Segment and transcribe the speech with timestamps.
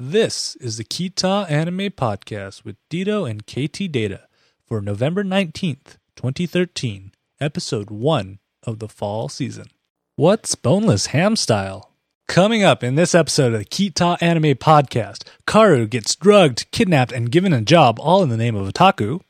[0.00, 4.28] This is the Kita Anime Podcast with Dito and KT Data
[4.64, 9.66] for November 19th, 2013, episode 1 of the fall season.
[10.14, 11.90] What's boneless ham style?
[12.28, 17.32] Coming up in this episode of the Kita Anime Podcast, Karu gets drugged, kidnapped, and
[17.32, 19.20] given a job all in the name of otaku.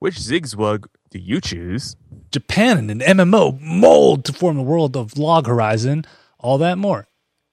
[0.00, 1.94] Which zigzag do you choose?
[2.32, 6.06] Japan and an MMO mold to form the world of Log Horizon.
[6.40, 7.06] All that more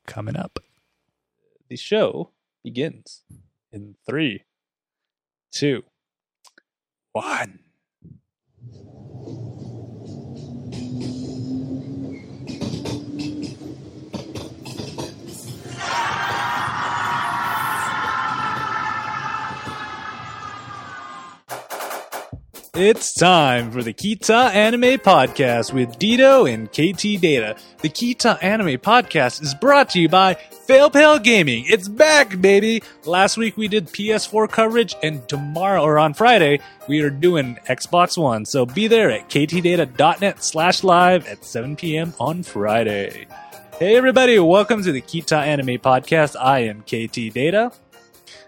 [0.08, 0.58] coming up.
[1.70, 2.32] The show
[2.64, 3.24] begins
[3.72, 4.44] in three,
[5.52, 5.84] two,
[7.12, 7.60] one.
[22.80, 27.56] It's time for the Kita Anime Podcast with Dito and KT Data.
[27.82, 31.66] The Kita Anime Podcast is brought to you by Fail Pale Gaming.
[31.68, 32.84] It's back, baby!
[33.04, 38.16] Last week we did PS4 coverage, and tomorrow, or on Friday, we are doing Xbox
[38.16, 38.46] One.
[38.46, 42.14] So be there at ktdata.net slash live at 7 p.m.
[42.20, 43.26] on Friday.
[43.80, 46.36] Hey everybody, welcome to the Kita Anime Podcast.
[46.40, 47.72] I am KT Data.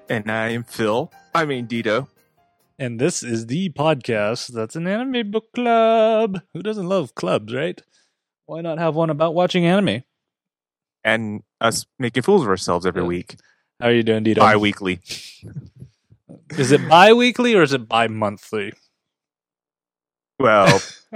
[0.07, 1.11] And I am Phil.
[1.33, 2.07] I mean Dito.
[2.81, 6.41] And this is the podcast that's an anime book club.
[6.53, 7.81] Who doesn't love clubs, right?
[8.45, 10.03] Why not have one about watching anime?
[11.03, 13.07] And us making fools of ourselves every Yeah.
[13.07, 13.35] week.
[13.81, 14.37] How are you doing, Dito?
[14.39, 15.01] Bi weekly.
[16.57, 18.73] is it bi-weekly or is it bi-monthly?
[20.39, 20.81] Well,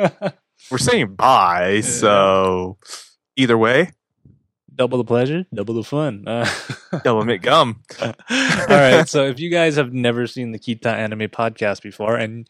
[0.70, 2.78] we're saying bye, so
[3.38, 3.92] either way,
[4.76, 6.28] double the pleasure, double the fun.
[6.28, 6.46] Uh,
[7.26, 7.82] mint gum.
[8.02, 8.14] All
[8.70, 9.08] right.
[9.08, 12.48] So if you guys have never seen the Kita Anime podcast before, and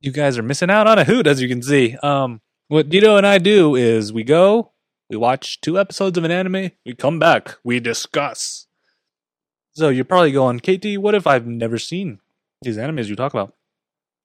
[0.00, 3.16] you guys are missing out on a hoot, as you can see, um, what Dito
[3.16, 4.72] and I do is we go,
[5.08, 8.66] we watch two episodes of an anime, we come back, we discuss.
[9.74, 12.20] So you're probably going, KT, what if I've never seen
[12.62, 13.54] these animes you talk about?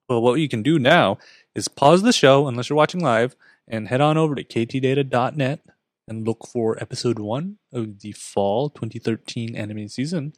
[0.07, 1.17] Well, what you can do now
[1.55, 3.35] is pause the show, unless you're watching live,
[3.67, 5.61] and head on over to ktdata.net
[6.07, 10.33] and look for episode one of the fall 2013 anime season.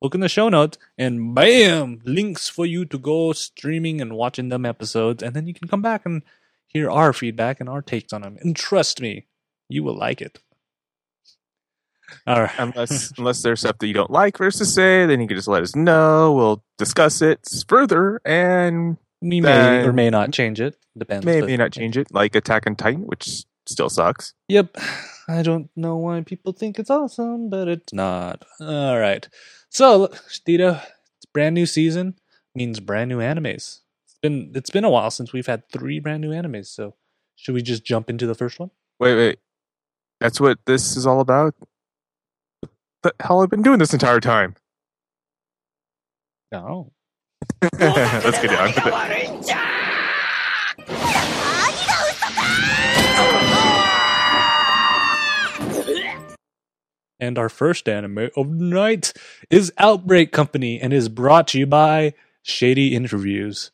[0.00, 4.48] Look in the show notes and bam, links for you to go streaming and watching
[4.48, 6.22] them episodes, and then you can come back and
[6.68, 8.36] hear our feedback and our takes on them.
[8.40, 9.26] And trust me,
[9.68, 10.38] you will like it.
[12.26, 12.50] All right.
[12.58, 15.62] Unless unless there's stuff that you don't like versus say, then you can just let
[15.62, 16.32] us know.
[16.32, 20.76] We'll discuss it further and We may or may not change it.
[20.96, 21.26] Depends.
[21.26, 22.12] maybe but- not change it.
[22.12, 24.34] Like Attack on Titan, which still sucks.
[24.48, 24.76] Yep.
[25.28, 28.44] I don't know why people think it's awesome, but it's not.
[28.60, 29.28] All right.
[29.68, 30.08] So,
[30.46, 30.80] Tito,
[31.16, 32.14] it's brand new season
[32.54, 33.80] means brand new animes.
[34.06, 36.66] It's been it's been a while since we've had three brand new animes.
[36.66, 36.94] So,
[37.36, 38.70] should we just jump into the first one?
[39.00, 39.38] Wait, wait.
[40.20, 41.54] That's what this is all about?
[42.60, 42.70] What
[43.02, 44.56] the hell I've been doing this entire time?
[46.52, 46.92] No.
[47.78, 49.77] Let's get on with it.
[57.20, 59.12] And our first anime of night
[59.50, 63.70] is Outbreak Company and is brought to you by Shady Interviews.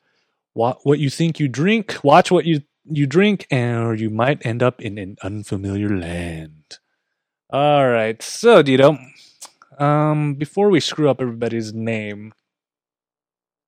[0.54, 4.44] What what you think you drink, watch what you you drink, and or you might
[4.46, 6.78] end up in an unfamiliar land.
[7.50, 8.98] All right, so Dito,
[9.78, 12.32] um, before we screw up everybody's name,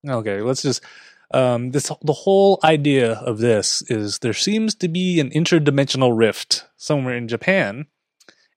[0.07, 0.83] okay, let's just
[1.31, 6.65] um, this the whole idea of this is there seems to be an interdimensional rift
[6.77, 7.87] somewhere in Japan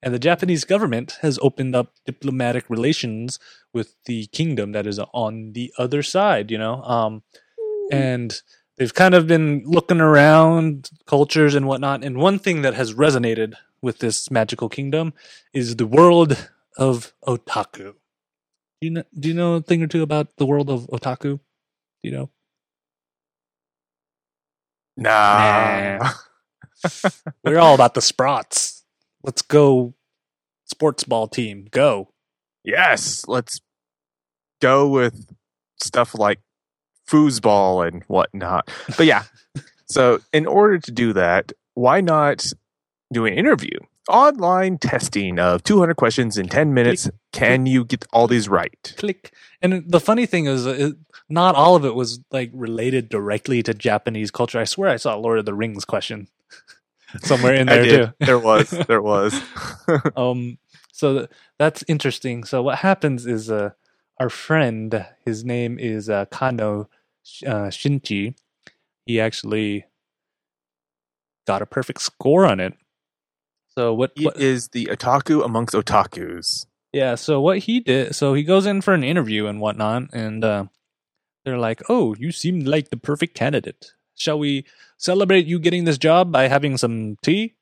[0.02, 3.38] and the Japanese government has opened up diplomatic relations
[3.72, 6.82] with the kingdom that is on the other side, you know.
[6.82, 7.22] Um,
[7.92, 8.40] and
[8.78, 12.02] they've kind of been looking around cultures and whatnot.
[12.02, 15.12] And one thing that has resonated with this magical kingdom
[15.52, 16.48] is the world
[16.78, 17.94] of otaku.
[18.80, 19.04] Do you know?
[19.18, 21.38] Do you know a thing or two about the world of otaku?
[21.38, 21.40] Do
[22.02, 22.30] you know?
[25.00, 25.98] Nah.
[25.98, 26.12] Nah.
[27.44, 28.82] We're all about the sprots.
[29.22, 29.94] Let's go,
[30.66, 31.66] sports ball team.
[31.70, 32.10] Go.
[32.64, 33.60] Yes, let's
[34.60, 35.26] go with
[35.82, 36.40] stuff like
[37.08, 38.70] foosball and whatnot.
[38.96, 39.24] But yeah,
[39.86, 42.46] so in order to do that, why not
[43.12, 43.78] do an interview?
[44.08, 47.08] Online testing of 200 questions in 10 minutes.
[47.32, 48.94] Can you get all these right?
[48.96, 49.32] click.
[49.62, 50.90] And the funny thing is, uh,
[51.30, 54.58] not all of it was like related directly to Japanese culture.
[54.58, 56.28] I swear I saw a Lord of the Rings question
[57.22, 58.12] somewhere in there too.
[58.18, 58.70] There was.
[58.88, 59.40] There was.
[60.16, 60.58] um,
[60.92, 62.44] so th- that's interesting.
[62.44, 63.70] So what happens is, uh,
[64.18, 66.90] our friend, his name is uh, Kano
[67.46, 68.34] uh, Shinji.
[69.06, 69.86] He actually
[71.46, 72.74] got a perfect score on it.
[73.68, 74.12] So what?
[74.16, 76.66] He what is the otaku amongst otakus.
[76.92, 80.44] Yeah, so what he did, so he goes in for an interview and whatnot, and
[80.44, 80.64] uh,
[81.44, 83.92] they're like, "Oh, you seem like the perfect candidate.
[84.16, 84.64] Shall we
[84.98, 87.54] celebrate you getting this job by having some tea?"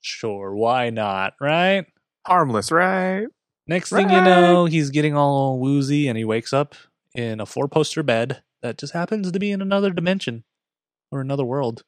[0.00, 1.86] Sure, why not, right?
[2.26, 3.26] Harmless, right?
[3.66, 6.74] Next thing you know, he's getting all woozy, and he wakes up
[7.14, 10.44] in a four-poster bed that just happens to be in another dimension
[11.10, 11.84] or another world.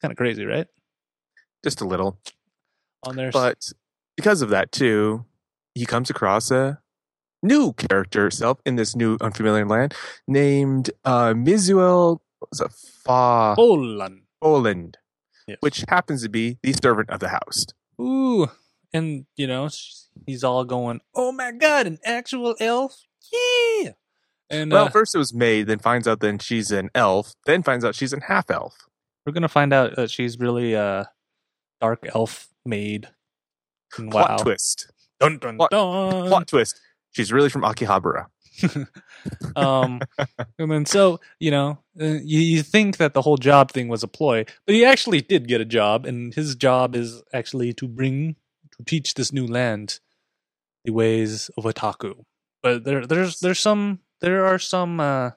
[0.00, 0.66] Kind of crazy, right?
[1.64, 2.20] Just a little.
[3.04, 3.72] On there, But
[4.16, 5.24] because of that too,
[5.74, 6.80] he comes across a
[7.42, 9.94] new character itself in this new unfamiliar land
[10.26, 12.72] named uh Mizuel what was it
[13.04, 14.22] Fa Poland.
[14.42, 14.96] Poland,
[15.46, 15.58] Yes.
[15.60, 17.66] which happens to be the servant of the house.
[18.00, 18.48] Ooh,
[18.92, 19.68] and you know
[20.26, 22.94] he's all going, "Oh my god, an actual elf!
[23.32, 23.90] Yeah!"
[24.50, 27.62] And well, uh, first it was maid, then finds out then she's an elf, then
[27.62, 28.74] finds out she's an half elf.
[29.26, 31.10] we're gonna find out that she's really a
[31.80, 33.08] dark elf maid.
[33.98, 34.36] And Plot wow!
[34.36, 34.90] twist.
[35.20, 36.28] Dun dun Plot- dun.
[36.28, 36.80] Plot twist.
[37.12, 38.26] She's really from Akihabara.
[39.56, 40.00] um,
[40.58, 44.02] and then so you know uh, you, you think that the whole job thing was
[44.02, 47.86] a ploy, but he actually did get a job, and his job is actually to
[47.86, 48.36] bring
[48.76, 50.00] to teach this new land
[50.84, 52.24] the ways of otaku.
[52.62, 55.30] But there there's there's some there are some uh,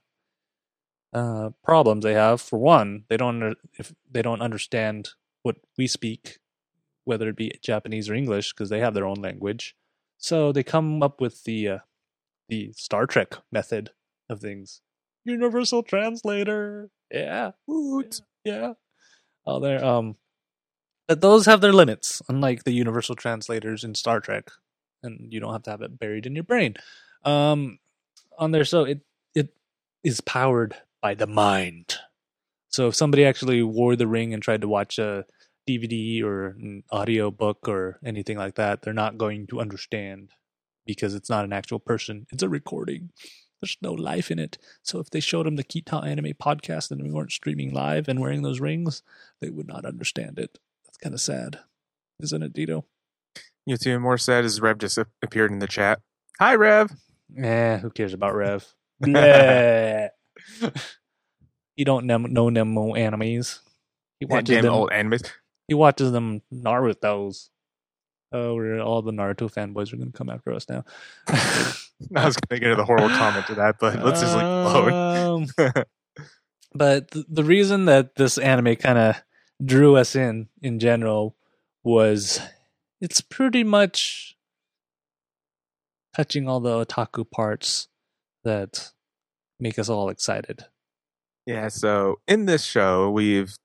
[1.14, 2.42] uh, problems they have.
[2.42, 5.10] For one, they don't if they don't understand
[5.44, 6.40] what we speak,
[7.04, 9.76] whether it be Japanese or English, because they have their own language.
[10.22, 11.80] So they come up with the uh,
[12.48, 13.90] the Star Trek method
[14.30, 14.82] of things.
[15.26, 16.90] Universal translator.
[17.12, 17.52] Yeah.
[17.68, 18.22] Woot.
[18.46, 18.74] Yeah.
[19.46, 19.84] Oh, there.
[19.84, 20.16] Um,
[21.08, 24.50] but those have their limits, unlike the universal translators in Star Trek,
[25.04, 26.76] and you don't have to have it buried in your brain.
[27.26, 27.80] Um,
[28.38, 29.02] on there, so it
[29.36, 29.50] it
[30.04, 31.98] is powered by the mind.
[32.70, 35.26] So if somebody actually wore the ring and tried to watch a
[35.80, 40.32] DVD or an audio book or anything like that, they're not going to understand
[40.86, 42.26] because it's not an actual person.
[42.32, 43.12] It's a recording.
[43.62, 44.58] There's no life in it.
[44.82, 48.20] So if they showed them the Kita Anime podcast and we weren't streaming live and
[48.20, 49.04] wearing those rings,
[49.40, 50.58] they would not understand it.
[50.86, 51.60] That's kind of sad,
[52.20, 52.84] isn't it, Dito?
[53.66, 56.00] You know, even more sad is Rev just appeared in the chat.
[56.40, 56.92] Hi, Rev.
[57.38, 58.66] Eh, who cares about Rev?
[59.04, 60.10] Bleh.
[61.76, 63.60] you don't nem- know Nemo animes.
[64.20, 64.74] He Yeah, watches damn them.
[64.74, 65.30] old animes.
[65.72, 67.50] He watches them Naruto's.
[68.34, 70.84] Oh, we're all the Naruto fanboys are going to come after us now.
[71.30, 74.44] I was going to get into the horrible comment to that, but let's just it
[74.44, 75.48] alone.
[75.58, 75.84] Um,
[76.76, 79.24] but th- the reason that this anime kind of
[79.64, 81.38] drew us in in general
[81.86, 82.42] was
[83.00, 84.36] it's pretty much
[86.14, 87.88] touching all the otaku parts
[88.44, 88.92] that
[89.58, 90.66] make us all excited.
[91.46, 93.56] Yeah, so in this show, we've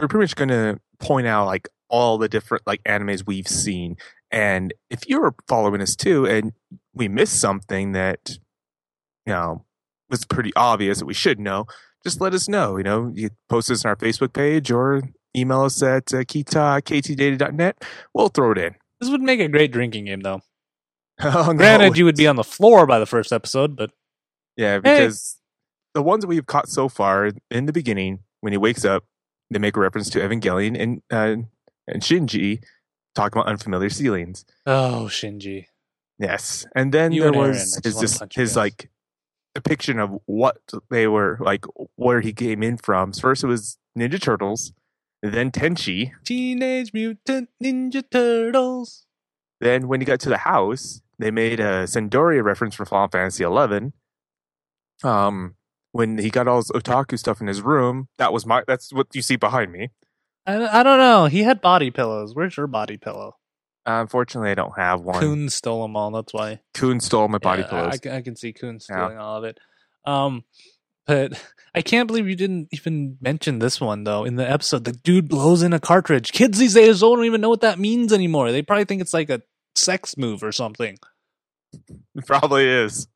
[0.00, 3.96] we're pretty much going to point out like all the different like animes we've seen,
[4.30, 6.52] and if you're following us too, and
[6.94, 8.38] we missed something that
[9.24, 9.64] you know
[10.10, 11.66] was pretty obvious that we should know,
[12.04, 12.76] just let us know.
[12.76, 15.02] You know, you post this on our Facebook page or
[15.36, 17.84] email us at uh, kita ktdata.net.
[18.14, 18.74] We'll throw it in.
[19.00, 20.40] This would make a great drinking game, though.
[21.22, 21.54] Oh, no.
[21.54, 23.90] Granted, you would be on the floor by the first episode, but
[24.56, 25.38] Yeah, because
[25.94, 29.04] the ones we've caught so far in the beginning, when he wakes up,
[29.50, 31.42] they make a reference to Evangelion and uh,
[31.88, 32.62] and Shinji
[33.14, 34.44] talking about unfamiliar ceilings.
[34.66, 35.66] oh, Shinji.
[36.18, 38.90] Yes, and then You there and was just his just his like
[39.54, 40.58] depiction of what
[40.90, 41.64] they were like,
[41.96, 43.12] where he came in from.
[43.12, 44.72] So first it was Ninja Turtles,
[45.22, 46.12] then Tenchi.
[46.24, 49.04] Teenage Mutant Ninja Turtles.
[49.60, 53.08] Then when he got to the house, they made a San d'Oria reference from Final
[53.08, 53.92] Fantasy Eleven.
[55.04, 55.56] Um,
[55.96, 58.62] when he got all his otaku stuff in his room, that was my.
[58.66, 59.90] That's what you see behind me.
[60.46, 61.26] I, I don't know.
[61.26, 62.34] He had body pillows.
[62.34, 63.36] Where's your body pillow?
[63.86, 65.20] Uh, unfortunately, I don't have one.
[65.20, 66.10] Coon, stole them all.
[66.10, 66.60] That's why.
[66.74, 67.94] Coon stole my body Yeah, pillows.
[67.94, 68.78] I, can- I can see Coon Yeah.
[68.80, 69.58] stealing all of it.
[70.04, 70.44] Um,
[71.06, 71.40] but
[71.74, 74.84] I can't believe you didn't even mention this one though in the episode.
[74.84, 76.32] The dude blows in a cartridge.
[76.32, 78.50] Kids these days don't even know what that means anymore.
[78.52, 79.42] They probably think it's like a
[79.76, 80.98] sex move or something.
[82.14, 83.06] It probably is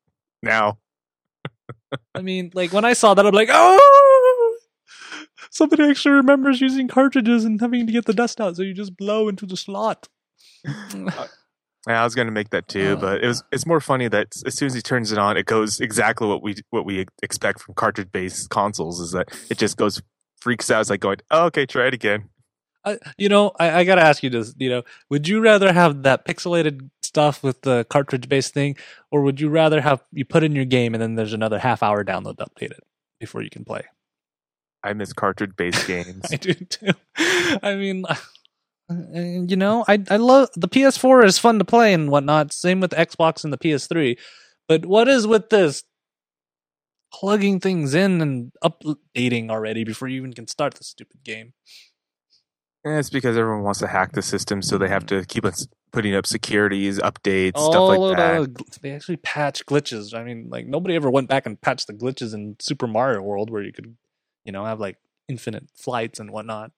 [0.43, 0.77] now.
[2.15, 4.57] I mean, like when I saw that, I'm like, oh,
[5.49, 8.95] somebody actually remembers using cartridges and having to get the dust out, so you just
[8.97, 10.07] blow into the slot.
[11.87, 13.01] Yeah, I was gonna make that too, Uh.
[13.01, 15.47] but it was it's more funny that as soon as he turns it on, it
[15.47, 18.99] goes exactly what we what we expect from cartridge based consoles.
[18.99, 19.99] Is that it just goes
[20.39, 20.81] freaks out.
[20.81, 22.29] It's like going, oh, okay, try it again.
[22.85, 24.53] I, you know, I, I gotta ask you this.
[24.59, 28.77] You know, would you rather have that pixelated stuff with the cartridge-based thing,
[29.11, 31.83] or would you rather have you put in your game and then there's another half
[31.83, 32.83] hour download to update it
[33.19, 33.83] before you can play?
[34.83, 36.25] I miss cartridge based games.
[36.31, 36.91] I do too.
[37.61, 38.15] I mean, uh,
[39.19, 42.53] you know, I I love the PS4 is fun to play and whatnot.
[42.53, 44.17] Same with Xbox and the PS3.
[44.67, 45.83] But what is with this
[47.13, 51.53] plugging things in and updating already before you even can start the stupid game?
[52.83, 55.67] And it's because everyone wants to hack the system, so they have to keep us
[55.91, 58.55] putting up securities, updates, All stuff like oh, of that.
[58.55, 60.13] the- they actually patch glitches.
[60.13, 63.49] I mean, like nobody ever went back and patched the glitches in Super Mario World
[63.49, 63.95] where you could,
[64.45, 66.71] you know, have like infinite flights and whatnot.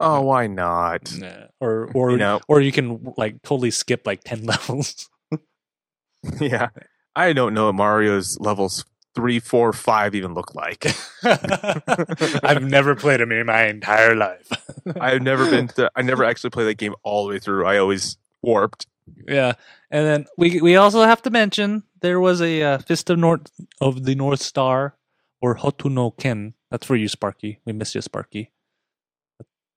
[0.00, 1.12] Oh, why not?
[1.16, 1.46] Nah.
[1.60, 5.08] Or or You know, or you can like totally skip like ten levels.
[6.40, 6.68] yeah.
[7.14, 10.86] I don't know Mario's levels three, four, five even look like.
[11.24, 14.48] I've never played them in my entire life.
[15.00, 17.66] I've never been to, I never actually played that game all the way through.
[17.66, 18.86] I always warped.
[19.28, 19.52] yeah,
[19.90, 23.50] and then we we also have to mention there was a uh, Fist of North
[23.80, 24.96] of the North Star
[25.40, 26.54] or Hokuto no Ken.
[26.70, 27.58] That's for you, Sparky.
[27.66, 28.52] We miss you, Sparky.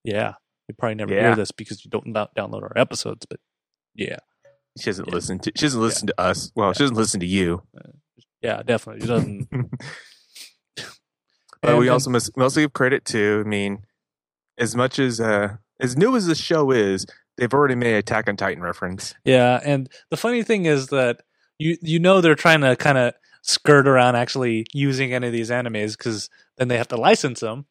[0.04, 0.34] Yeah,
[0.68, 1.22] you probably never Yeah.
[1.22, 3.40] hear this because you don't download our episodes, but
[3.96, 4.18] yeah,
[4.78, 5.14] She doesn't Yeah.
[5.16, 6.52] listen to she doesn't listen to us.
[6.56, 7.64] Well, she doesn't listen to you.
[8.46, 9.04] Yeah, definitely.
[9.04, 9.50] It doesn't.
[11.62, 13.86] But we also must we also give credit to, I mean,
[14.58, 17.06] as much as uh as new as the show is,
[17.38, 19.16] they've already made Attack on Titan reference.
[19.24, 21.22] Yeah, and the funny thing is that
[21.58, 25.50] you you know they're trying to kind of skirt around actually using any of these
[25.50, 27.66] animes because then they have to license them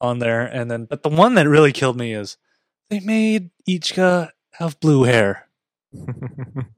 [0.00, 2.36] on there, and then but the one that really killed me is
[2.90, 5.48] they made Ichika have blue hair.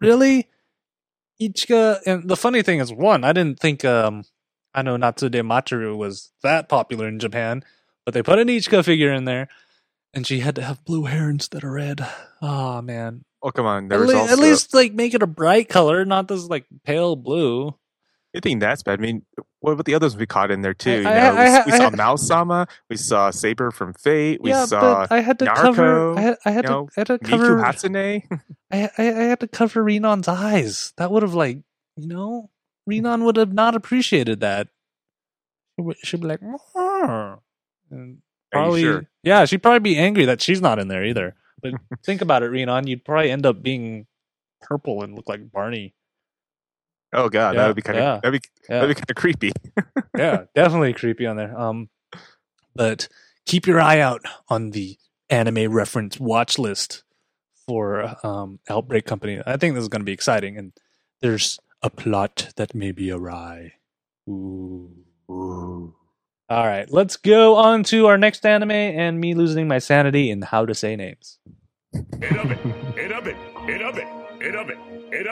[0.00, 0.48] Really,
[1.40, 4.24] Ichika, and the funny thing is, one, I didn't think um
[4.74, 7.64] I know Natsu de Matteru was that popular in Japan,
[8.04, 9.48] but they put an Ichika figure in there.
[10.12, 12.06] And she had to have blue hair instead of red.
[12.40, 13.88] Oh man, oh come on.
[13.88, 16.44] There at, was le- also at least like make it a bright color, not this
[16.44, 17.74] like pale blue.
[18.36, 18.98] I think that's bad.
[18.98, 19.24] I mean,
[19.60, 20.90] what about the others we caught in there too?
[20.90, 23.94] I- You know, I- we, I- we I- saw Maou Sama, we saw Saber from
[23.94, 26.18] Fate, we yeah, saw but I had to Naruto, cover.
[26.18, 26.70] I had, I had to.
[26.72, 27.56] know, I had to Miku cover.
[27.62, 28.40] Hatsune.
[28.72, 30.92] I, I had to cover Renon's eyes.
[30.96, 31.58] That would have like
[31.96, 32.50] you know
[32.90, 34.68] Renon would have not appreciated that.
[35.78, 37.38] She would- be like, and
[37.90, 38.16] you
[38.52, 39.04] probably sure?
[39.22, 41.34] yeah, she'd probably be angry that she's not in there either.
[41.62, 41.74] But
[42.04, 44.06] think about it, Renon, you'd probably end up being
[44.60, 45.94] purple and look like Barney.
[47.14, 48.80] Oh god, yeah, that would be kind of yeah, that'd be yeah.
[48.80, 49.52] that'd be kind of creepy.
[50.18, 51.56] yeah, definitely creepy on there.
[51.58, 51.88] Um,
[52.74, 53.08] but
[53.46, 54.98] keep your eye out on the
[55.30, 57.04] anime reference watch list
[57.66, 59.40] for um, Outbreak Company.
[59.46, 60.72] I think this is going to be exciting, and
[61.22, 63.74] there's a plot that may be awry.
[64.28, 64.90] Ooh.
[65.30, 65.94] Ooh.
[66.50, 70.42] All right, let's go on to our next anime and me losing my sanity in
[70.42, 71.38] how to say names.
[71.92, 72.58] It up it,
[72.98, 73.36] it up it,
[73.68, 74.06] it up it,
[74.40, 74.93] it it.
[75.16, 75.28] And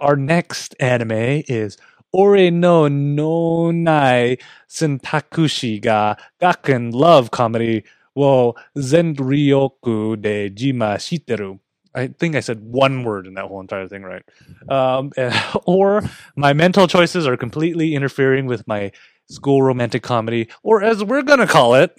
[0.00, 1.76] our next anime is
[2.12, 7.82] Ore no Nonai sentakushi ga gakken love comedy
[8.14, 11.58] wo zenryoku de jima shiteru.
[11.98, 14.22] I think I said one word in that whole entire thing right.
[14.68, 15.10] Um,
[15.66, 16.02] or
[16.36, 18.92] my mental choices are completely interfering with my
[19.28, 21.94] school romantic comedy, or as we're gonna call it,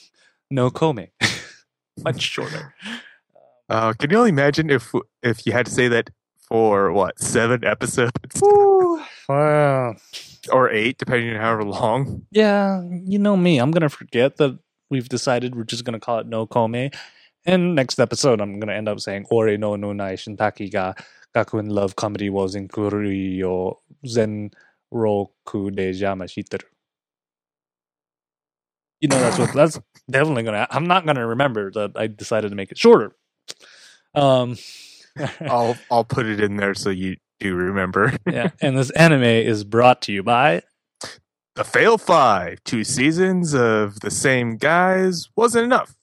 [0.50, 1.08] no kome.
[2.04, 2.74] Much shorter.
[3.68, 6.10] Uh, can you only imagine if if you had to say that
[6.48, 8.12] for what seven episodes
[9.28, 9.96] Wow.
[10.50, 12.26] or eight, depending on however long?
[12.30, 13.58] Yeah, you know me.
[13.58, 14.58] I'm gonna forget that
[14.90, 16.94] we've decided we're just gonna call it no kome.
[17.44, 20.94] And next episode, I'm gonna end up saying Ore no no nai shintaki ga
[21.34, 24.50] gakuen love comedy was in yo zen
[24.90, 26.64] roku de jama shiteru.
[29.00, 29.80] You know that's what that's
[30.10, 30.66] definitely gonna.
[30.70, 33.12] I'm not gonna remember that I decided to make it shorter.
[34.14, 34.56] Um.
[35.40, 38.16] I'll I'll put it in there so you do remember.
[38.26, 40.62] yeah, and this anime is brought to you by
[41.54, 45.94] the Fail Five, two seasons of the same guys wasn't enough,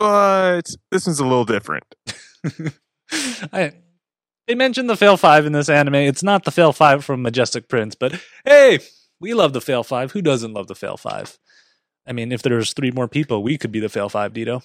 [0.00, 1.84] but this one's a little different.
[3.52, 3.72] I,
[4.48, 5.94] they mentioned the Fail Five in this anime.
[5.96, 8.80] It's not the Fail Five from Majestic Prince, but hey,
[9.20, 10.12] we love the Fail Five.
[10.12, 11.38] Who doesn't love the Fail Five?
[12.06, 14.64] I mean, if there's three more people, we could be the Fail Five, Dito.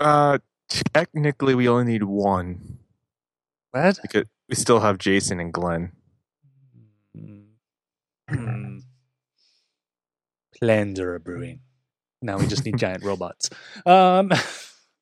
[0.00, 0.38] Uh,
[0.68, 2.78] technically, we only need one
[3.72, 3.98] What?
[4.00, 5.92] because we still have Jason and Glenn.
[8.28, 8.78] Hmm.
[10.58, 11.60] Plans brewing.
[12.22, 13.50] Now we just need giant robots.
[13.84, 14.32] Um,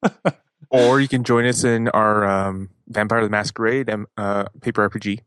[0.73, 5.21] Or you can join us in our um, Vampire the Masquerade um, uh, paper RPG.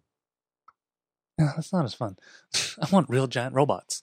[1.38, 2.18] no, that's not as fun.
[2.82, 4.01] I want real giant robots.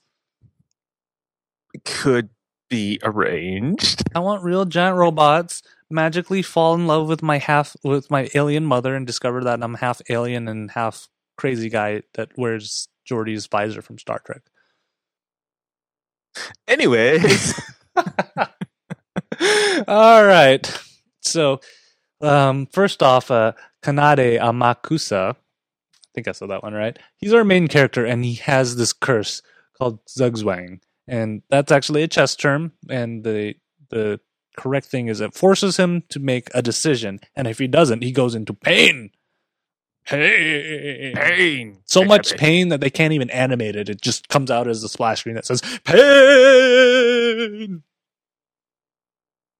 [1.75, 2.29] It could
[2.71, 4.05] be arranged.
[4.15, 8.65] I want real giant robots magically fall in love with my half with my alien
[8.65, 13.83] mother and discover that I'm half alien and half crazy guy that wears Geordi's visor
[13.83, 14.43] from Star Trek.
[16.69, 17.61] Anyways,
[19.89, 20.81] All right.
[21.21, 21.61] So,
[22.21, 25.37] um, first off, uh, Kanade Amakusa, I
[26.15, 26.99] think I saw that one right.
[27.17, 29.43] He's our main character, and he has this curse
[29.79, 32.73] called Zugzwang, and that's actually a chess term.
[32.89, 33.55] And the
[33.91, 34.21] the
[34.57, 38.12] correct thing is it forces him to make a decision, and if he doesn't, he
[38.12, 39.11] goes into pain.
[40.04, 41.14] Pain.
[41.14, 41.78] pain.
[41.85, 43.88] So much pain that they can't even animate it.
[43.88, 47.82] It just comes out as a splash screen that says pain.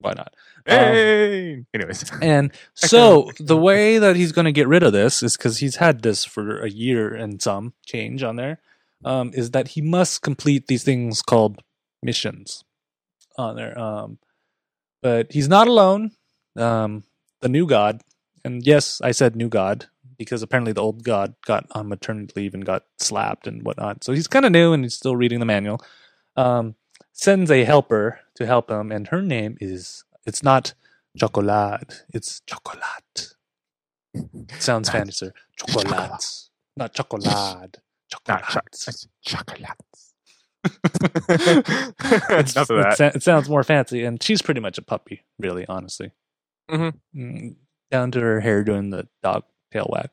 [0.01, 0.35] Why not?
[0.67, 1.67] Um, Pain.
[1.75, 5.59] Anyways, And so the way that he's going to get rid of this is because
[5.59, 8.59] he's had this for a year and some change on there.
[9.05, 11.61] Um, is that he must complete these things called
[12.03, 12.63] missions
[13.37, 13.77] on there.
[13.77, 14.19] Um,
[15.03, 16.13] but he's not alone.
[16.57, 17.03] Um,
[17.41, 18.03] the new god,
[18.45, 19.87] and yes, I said new god
[20.23, 24.03] because apparently the old god got on maternity leave and got slapped and whatnot.
[24.05, 25.81] So he's kind of new and he's still reading the manual.
[26.37, 26.75] Um,
[27.13, 30.75] sends a helper to help him, and her name is it's not
[31.19, 33.35] chocolate, it's chocolate.
[34.59, 35.33] Sounds fancy, sir.
[35.57, 35.91] Chocolate,
[36.77, 37.25] not chocolate.
[37.25, 37.77] not
[38.11, 38.43] Chocolate.
[38.45, 38.89] chocolates.
[38.89, 39.07] It's-
[42.57, 43.13] of it, that.
[43.17, 46.13] it sounds more fancy, and she's pretty much a puppy, really, honestly.
[46.71, 46.93] Mhm.
[47.15, 47.57] Mm,
[47.91, 50.11] Down to her hair doing the dog tail whack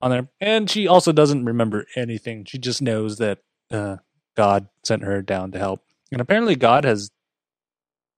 [0.00, 2.44] on there, and she also doesn't remember anything.
[2.44, 3.38] She just knows that
[3.70, 3.96] uh,
[4.36, 7.10] God sent her down to help, and apparently God has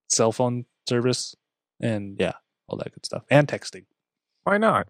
[0.09, 1.35] cell phone service,
[1.81, 2.33] and yeah,
[2.67, 3.85] all that good stuff, and texting.
[4.45, 4.89] Why not?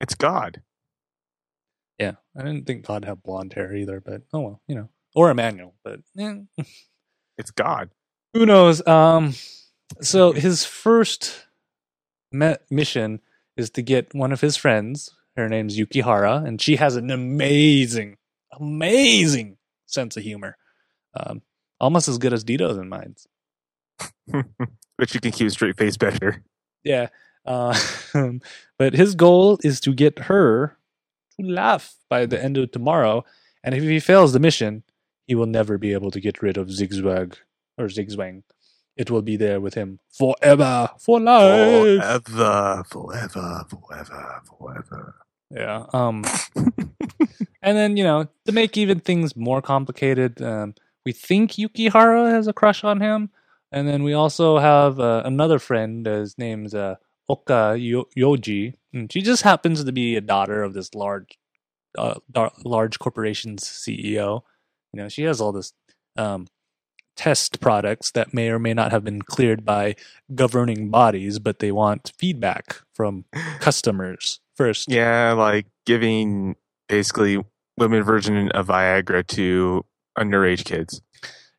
[0.00, 0.62] It's God.
[1.98, 5.30] Yeah, I didn't think God had blonde hair either, but oh well, you know, or
[5.30, 6.36] Emmanuel, but eh,
[7.36, 7.90] It's God.
[8.32, 9.34] who knows um
[10.00, 11.46] so his first
[12.32, 13.20] me- mission
[13.60, 15.14] is to get one of his friends.
[15.36, 18.16] Her name's yukihara and she has an amazing
[18.58, 20.56] amazing sense of humor.
[21.14, 21.42] Um
[21.80, 23.16] almost as good as dito's in mine
[24.98, 26.44] but you can keep a straight face better.
[26.84, 27.08] yeah
[27.46, 27.74] uh,
[28.78, 30.76] but his goal is to get her
[31.38, 33.24] to laugh by the end of tomorrow
[33.64, 34.82] and if he fails the mission
[35.26, 37.36] he will never be able to get rid of zigzag
[37.78, 38.42] or zigzwang
[38.96, 45.14] it will be there with him forever for life Forever, forever, forever, forever.
[45.50, 45.86] Yeah.
[45.92, 46.24] Um
[47.62, 50.74] and then, you know, to make even things more complicated, um
[51.04, 53.30] we think Yukihara has a crush on him.
[53.72, 56.96] And then we also have uh, another friend, uh, his name's uh,
[57.28, 58.74] Oka Yo- Yoji.
[58.92, 61.38] And she just happens to be a daughter of this large
[61.96, 64.42] uh, dar- large corporation's CEO.
[64.92, 65.72] You know, she has all this
[66.16, 66.48] um
[67.20, 69.94] test products that may or may not have been cleared by
[70.34, 73.26] governing bodies, but they want feedback from
[73.60, 74.90] customers first.
[74.90, 76.56] Yeah, like giving
[76.88, 77.44] basically
[77.76, 79.84] women version of Viagra to
[80.18, 81.02] underage kids.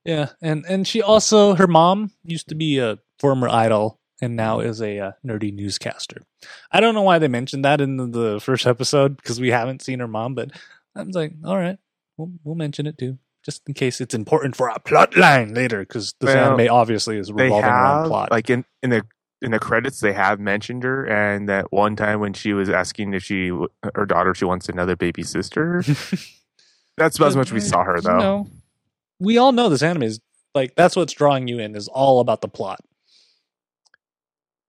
[0.04, 4.62] Yeah, and and she also her mom used to be a former idol and now
[4.62, 6.24] is a uh, nerdy newscaster.
[6.72, 9.84] I don't know why they mentioned that in the, the first episode because we haven't
[9.84, 10.50] seen her mom, but
[10.96, 11.78] I was like, all right,
[12.18, 15.80] we'll we'll mention it too, just in case it's important for our plot line later
[15.80, 18.32] because this Well, anime obviously is They revolving around plot.
[18.32, 19.04] like in in the
[19.42, 23.14] in the credits they have mentioned her, and that one time when she was asking
[23.14, 23.52] if she
[23.96, 25.84] her daughter she wants another baby sister.
[26.98, 28.18] That's about as much we saw her You though.
[28.20, 28.48] know,
[29.20, 30.20] we all know this anime is
[30.54, 32.80] like that's what's drawing you in is all about the plot.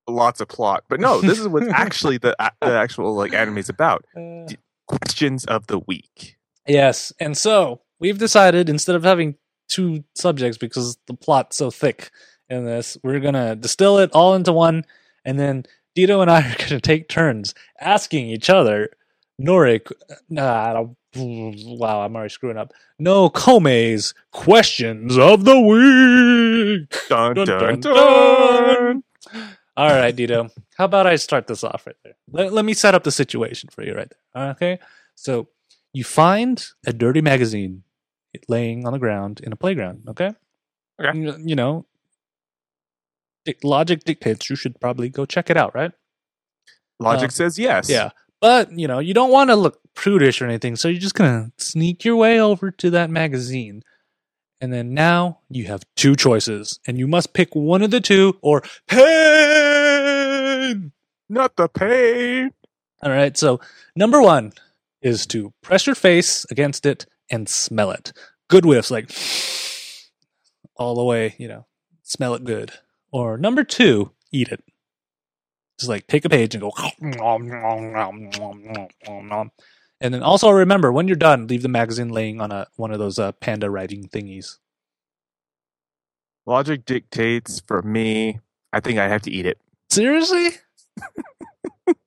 [0.09, 3.69] Lots of plot, but no, this is what actually the the actual like anime is
[3.69, 4.05] about.
[4.17, 4.47] Uh,
[4.89, 6.37] Questions of the week.
[6.67, 9.37] Yes, and so we've decided instead of having
[9.69, 12.11] two subjects because the plot's so thick
[12.51, 14.85] in this, we're gonna distill it all into one,
[15.25, 15.65] and then
[15.97, 18.91] Dito and I are gonna take turns asking each other,
[19.41, 19.91] Norik,
[20.29, 22.73] nah, I don't- wow, I'm already screwing up.
[22.99, 26.91] No Kome's questions of the week.
[27.09, 29.03] Dun Dun, dun dun, dun.
[29.77, 30.51] All right, Dito.
[30.77, 32.15] How about I start this off right there?
[32.31, 34.51] Let, let me set up the situation for you right there.
[34.53, 34.79] Okay.
[35.15, 35.49] So
[35.93, 37.83] you find a dirty magazine
[38.49, 40.05] laying on the ground in a playground.
[40.09, 40.33] Okay.
[41.01, 41.19] Okay.
[41.19, 41.87] You, you know,
[43.63, 45.93] logic dictates you should probably go check it out, right?
[46.99, 47.89] Logic Uh, says yes.
[47.91, 48.11] Yeah.
[48.41, 50.77] But, you know, you don't want to look prudish or anything.
[50.77, 53.83] So you're just going to sneak your way over to that magazine.
[54.61, 58.39] And then now you have two choices, and you must pick one of the two
[58.43, 59.03] or pain.
[61.29, 62.53] Not the pain.
[63.03, 63.37] All right.
[63.37, 63.61] So
[63.97, 64.53] number one
[65.01, 68.13] is to press your face against it and smell it.
[68.49, 69.11] Good whiffs, like
[70.77, 71.67] all the way, you know,
[72.03, 72.73] smell it good.
[73.11, 74.63] Or number two, eat it.
[75.81, 76.71] Just like take a page and go.
[80.01, 82.99] And then also remember when you're done, leave the magazine laying on a one of
[82.99, 84.59] those uh, panda writing thingies.
[86.45, 88.41] Logic dictates for me.
[88.73, 89.59] I think I have to eat it.
[89.91, 90.51] Seriously?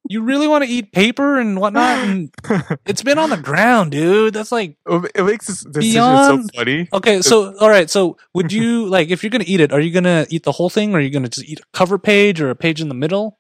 [0.08, 1.98] you really want to eat paper and whatnot?
[2.08, 2.32] And
[2.86, 4.34] it's been on the ground, dude.
[4.34, 6.90] That's like it makes this decision Beyond- so funny.
[6.94, 7.22] okay.
[7.22, 7.90] So all right.
[7.90, 9.72] So would you like if you're gonna eat it?
[9.72, 11.98] Are you gonna eat the whole thing, or are you gonna just eat a cover
[11.98, 13.40] page or a page in the middle?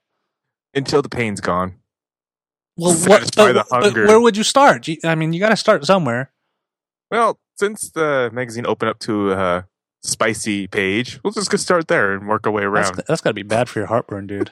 [0.74, 1.76] Until the pain's gone.
[2.78, 3.68] Well, Satisfy what?
[3.70, 4.88] But, but where would you start?
[5.06, 6.34] I mean, you got to start somewhere.
[7.10, 9.68] Well, since the magazine opened up to a
[10.04, 13.04] spicy page, we'll just go start there and work our way That's, around.
[13.08, 14.52] that's got to be bad for your heartburn, dude.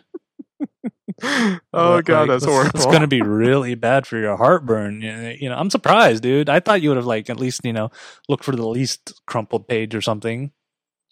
[1.24, 2.72] oh But, god, like, that's horrible.
[2.76, 5.02] It's gonna be really bad for your heartburn.
[5.02, 6.50] You know, I'm surprised, dude.
[6.50, 7.92] I thought you would have like at least you know
[8.30, 10.52] looked for the least crumpled page or something.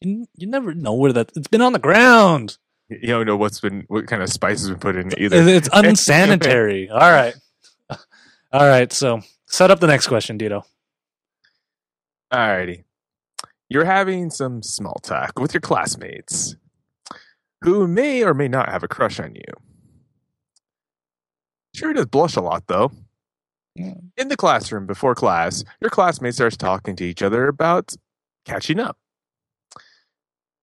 [0.01, 1.31] You, you never know where that.
[1.35, 2.57] It's been on the ground.
[2.89, 5.37] you don't know what's been what kind of spices been put in either.
[5.37, 6.89] It- It's unsanitary.
[6.89, 7.35] All right,
[7.89, 8.91] all right.
[8.91, 10.63] So set up the next question, Dito.
[12.31, 12.85] All righty.
[13.69, 16.55] You're having some small talk with your classmates
[17.61, 19.43] who may or may not have a crush on you.
[21.73, 22.91] Sure does blush a lot though.
[23.75, 23.93] Yeah.
[24.17, 27.95] In the classroom before class, your classmate starts talking to each other about
[28.45, 28.97] catching up.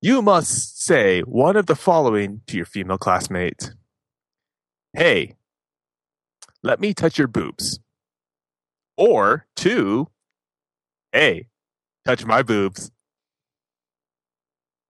[0.02, 3.72] You must say one of the following to your female classmate.
[4.92, 5.34] Hey,
[6.62, 7.80] let me touch your boobs.
[8.96, 10.08] Or two,
[11.12, 11.48] hey,
[12.04, 12.90] touch my boobs.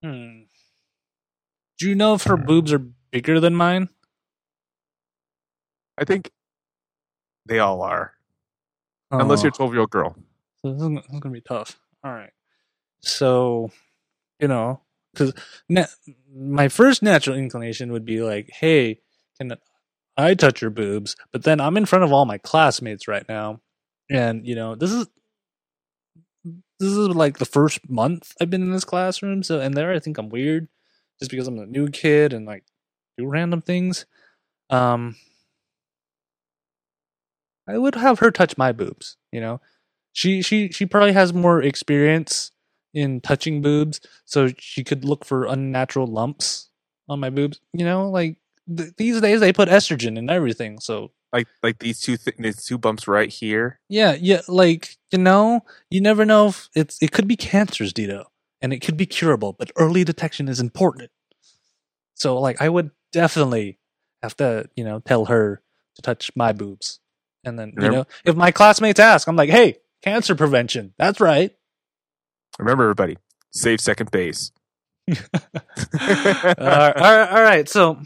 [0.02, 0.42] Hmm.
[1.78, 2.44] Do you know if her uh-huh.
[2.44, 2.78] boobs are
[3.10, 3.88] bigger than mine?
[5.96, 6.30] I think
[7.46, 8.12] they all are,
[9.10, 9.44] unless Oh.
[9.44, 10.16] you're a 12 year old girl.
[10.62, 11.78] So this is, gonna- this is gonna be tough.
[12.04, 12.32] All right.
[13.00, 13.70] So,
[14.40, 15.32] you know, because
[15.68, 15.86] na-
[16.32, 19.00] my first natural inclination would be like, "Hey,
[19.38, 19.56] can
[20.16, 23.60] I touch your boobs?" But then I'm in front of all my classmates right now,
[24.10, 25.06] and you know, this is
[26.44, 29.42] this is like the first month I've been in this classroom.
[29.42, 30.68] So, and there, I think I'm weird,
[31.20, 32.64] just because I'm a new kid and like
[33.16, 34.07] do random things.
[34.70, 35.16] Um,
[37.66, 39.16] I would have her touch my boobs.
[39.33, 39.61] You know,
[40.12, 42.50] she she she probably has more experience
[42.94, 46.70] in touching boobs, so she could look for unnatural lumps
[47.09, 47.61] on my boobs.
[47.72, 48.38] You know, like
[48.74, 52.64] th- these days they put estrogen in everything, so Like like these two th- these
[52.64, 53.81] two bumps right here.
[53.88, 58.24] yeah, yeah, like you know, you never know if it's it could be cancers, Dito,
[58.60, 61.10] and it could be curable, but early detection is important.
[62.14, 63.78] So like I would definitely
[64.22, 65.62] have to, you know, tell her
[65.96, 67.00] to touch my boobs.
[67.44, 70.92] And then, you know, if my classmates ask, I'm like, "Hey, cancer prevention.
[70.98, 71.52] That's right."
[72.58, 73.16] Remember, everybody,
[73.52, 74.50] save second base.
[75.08, 75.14] all,
[76.00, 77.68] right, all right, all right.
[77.68, 78.00] So,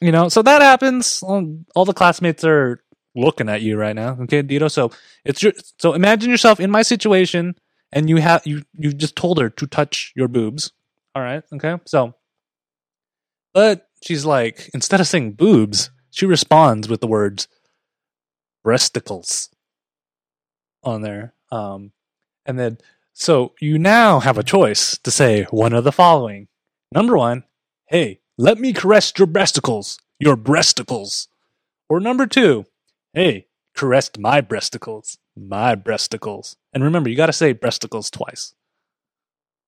[0.00, 1.22] you know, so that happens.
[1.22, 2.82] All, all the classmates are
[3.14, 4.16] looking at you right now.
[4.22, 4.70] Okay, Dito.
[4.70, 4.92] So
[5.24, 5.52] it's your.
[5.78, 7.56] So imagine yourself in my situation,
[7.92, 10.72] and you have you you just told her to touch your boobs.
[11.14, 11.42] All right.
[11.52, 11.76] Okay.
[11.86, 12.14] So,
[13.52, 17.48] but she's like, instead of saying boobs, she responds with the words
[18.64, 19.48] breasticles
[20.82, 21.34] on there.
[21.50, 21.92] Um,
[22.46, 22.78] and then
[23.12, 26.48] so you now have a choice to say one of the following.
[26.92, 27.44] Number one,
[27.86, 31.28] hey, let me caress your breasticles, your breasticles.
[31.88, 32.66] Or number two,
[33.12, 36.56] hey, caressed my breasticles, my breasticles.
[36.72, 38.54] And remember, you got to say breasticles twice.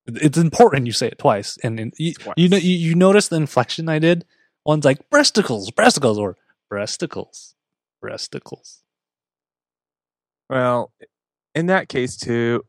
[0.07, 1.59] It's important you say it twice.
[1.62, 2.35] And, and you, Twice.
[2.37, 4.25] you know, you, you notice the inflection I did.
[4.64, 6.37] One's like breasticles, breasticles, or
[6.72, 7.55] breasticles,
[8.05, 8.79] breasticles.
[10.51, 10.92] Well,
[11.55, 12.64] in that case too,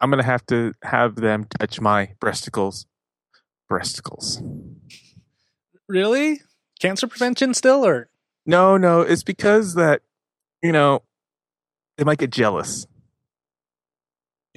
[0.00, 2.86] I'm gonna have to have them touch my breasticles.
[3.70, 4.42] Breasticles.
[5.88, 6.42] Really?
[6.80, 8.08] Cancer prevention still, or
[8.44, 10.02] No, no, it's because that
[10.62, 11.02] you know
[12.02, 12.84] they might get jealous.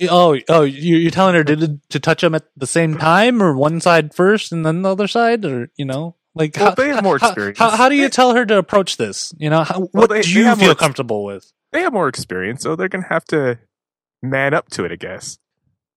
[0.09, 3.55] Oh, oh, you- you're telling her to to touch them at the same time, or
[3.55, 7.03] one side first and then the other side, or you know, like Well, they have
[7.03, 7.59] more how- experience.
[7.59, 9.31] How, how do you tell her to approach this?
[9.37, 11.53] You know, how, what they- do you feel more comfortable with?
[11.71, 13.59] They have more experience, so they're gonna have to
[14.23, 15.37] man up to it, I guess.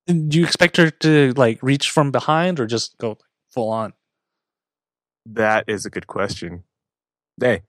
[0.07, 3.17] Do you expect her to like reach from behind or just go
[3.51, 3.95] full on?
[5.25, 6.65] That is a good question.
[7.41, 7.63] Hey,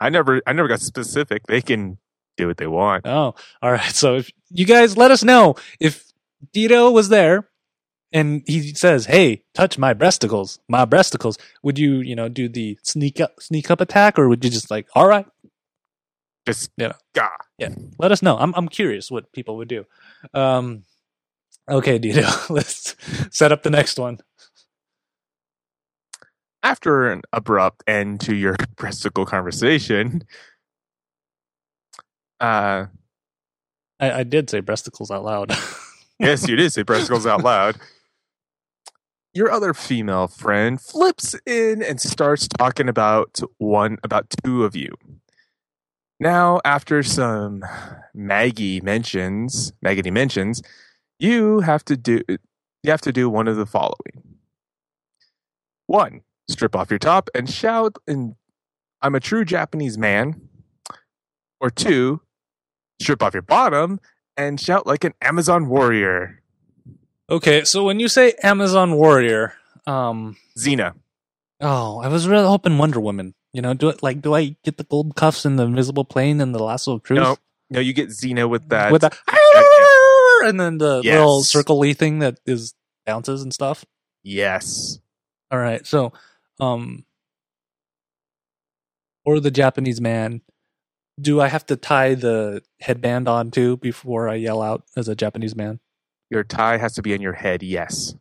[0.00, 1.46] I never, I never got specific.
[1.46, 1.98] They can
[2.36, 3.06] do what they want.
[3.06, 3.80] Oh, all right.
[3.94, 6.04] So if you guys let us know if
[6.54, 7.48] Dito was there
[8.12, 12.78] and he says, "Hey, touch my breasticles, my breasticles," would you, you know, do the
[12.82, 15.26] sneak up sneak up attack, or would you just like, "All right,
[16.46, 16.92] Just Yeah.
[17.14, 17.28] gah.
[17.98, 18.36] let us know.
[18.38, 19.84] I'm I'm curious what people would do.
[20.34, 20.84] Um,
[21.68, 22.96] okay, Dito, let's
[23.30, 24.18] set up the next one.
[26.62, 30.22] after an abrupt end to your breasticle conversation,
[32.40, 32.86] uh,
[34.00, 35.52] I, I did say breasticles out loud.
[36.18, 37.76] yes, you did say breasticles out loud.
[39.32, 44.92] Your other female friend flips in and starts talking about one, about two of you.
[46.18, 47.64] Now, after some
[48.12, 50.62] Maggie mentions, Maggie mentions,
[51.18, 54.38] you have to do, you have to do one of the following.
[55.86, 58.34] One, strip off your top and shout, and
[59.00, 60.48] I'm a true Japanese man.
[61.60, 62.20] Or two,
[63.00, 64.00] strip off your bottom
[64.36, 66.42] and shout like an Amazon warrior.
[67.30, 69.54] okay, so when you say Amazon Warrior,
[69.86, 70.94] um, Xena.
[71.60, 73.34] oh, I was really hoping Wonder Woman.
[73.52, 76.40] You know, do it like do I get the gold cuffs and the invisible plane
[76.40, 77.18] and the lasso of truth?
[77.20, 77.36] No,
[77.70, 78.92] no, you get Xena with that.
[78.92, 79.18] with that,
[80.44, 81.14] and then the Yes.
[81.14, 82.74] little circle thing that is
[83.06, 83.84] bounces and stuff.
[84.22, 84.98] yes.
[85.50, 86.12] All right, so
[86.60, 87.04] um,
[89.24, 90.42] or the Japanese man.
[91.20, 95.14] Do I have to tie the headband on too before I yell out as a
[95.14, 95.80] Japanese man?
[96.30, 97.62] Your tie has to be in your head.
[97.62, 98.14] Yes.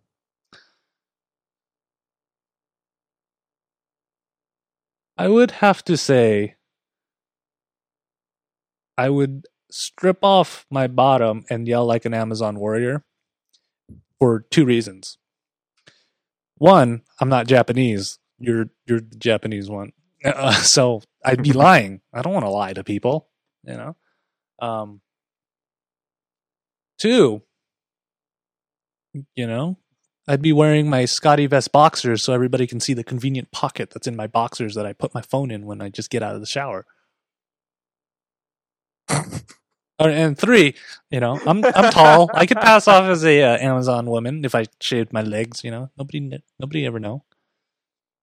[5.18, 6.56] I would have to say
[8.98, 13.04] I would strip off my bottom and yell like an Amazon warrior
[14.20, 15.18] for two reasons.
[16.58, 18.20] One, I'm not Japanese.
[18.40, 19.92] You're you're the Japanese one.
[20.24, 22.02] Uh, so I'd be lying.
[22.14, 23.28] I don't want to lie to people,
[23.64, 23.96] you know.
[24.62, 25.02] Um
[27.00, 27.42] two,
[29.36, 29.78] you know,
[30.28, 34.16] I'd be wearing my ScotteVest boxers so everybody can see the convenient pocket that's in
[34.16, 36.48] my boxers that I put my phone in when I just get out of the
[36.48, 36.86] shower.
[40.00, 40.76] And three,
[41.12, 42.32] you know, I'm I'm tall.
[42.34, 45.62] I could pass off as a uh, Amazon woman if I shaved my legs.
[45.62, 47.26] You know, nobody nobody ever know.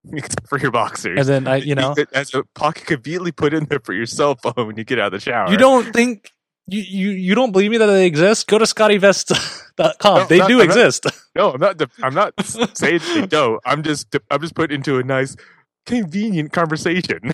[0.13, 1.19] Except for your boxers.
[1.19, 4.35] And then I, you know, as a pocket conveniently put in there for your cell
[4.37, 5.51] phone when you get out of the shower.
[5.51, 6.31] you don't think
[6.69, 8.47] you you you don't believe me that they exist?
[8.49, 10.19] Go to ScotteVest.com.
[10.19, 11.07] No, they not- do I'm not- exist.
[11.37, 11.83] No, I'm not.
[12.03, 12.33] I'm not
[12.79, 13.61] saying they don't.
[13.67, 14.17] I'm just.
[14.31, 15.37] I'm just put into a nice,
[15.85, 17.33] convenient conversation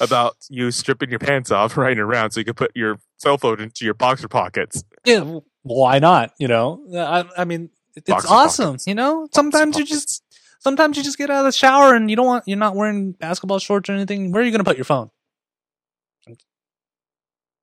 [0.00, 3.60] about you stripping your pants off, riding around, so you can put your cell phone
[3.60, 4.84] into your boxer pockets.
[5.06, 6.32] yeah, why not?
[6.38, 8.64] You know, I, I mean, it's Boxer awesome.
[8.66, 8.86] pockets.
[8.86, 10.22] You know, sometimes you just
[10.58, 13.12] sometimes you just get out of the shower and you don't want you're not wearing
[13.12, 14.32] basketball shorts or anything.
[14.32, 15.10] Where are you going to put your phone?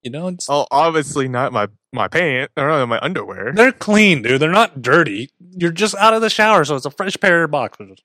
[0.02, 3.54] You know, it's, Oh, obviously not my my pants or my underwear.
[3.56, 4.40] they're clean, dude.
[4.40, 5.32] They're not dirty.
[5.40, 7.98] You're just out of the shower, so it's a fresh pair of boxers.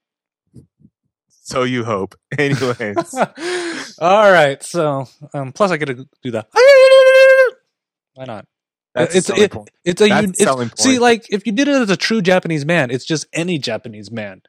[1.42, 2.14] So you hope.
[2.38, 3.14] Anyways,
[3.98, 4.62] All right.
[4.62, 6.48] So, um, plus I get to do that.
[8.14, 8.46] Why not?
[8.94, 9.70] that's It's- a it- point.
[9.84, 11.96] It's a That's un- a selling it's, see, like if you did it as a
[11.96, 14.40] true Japanese man, it's just any Japanese man.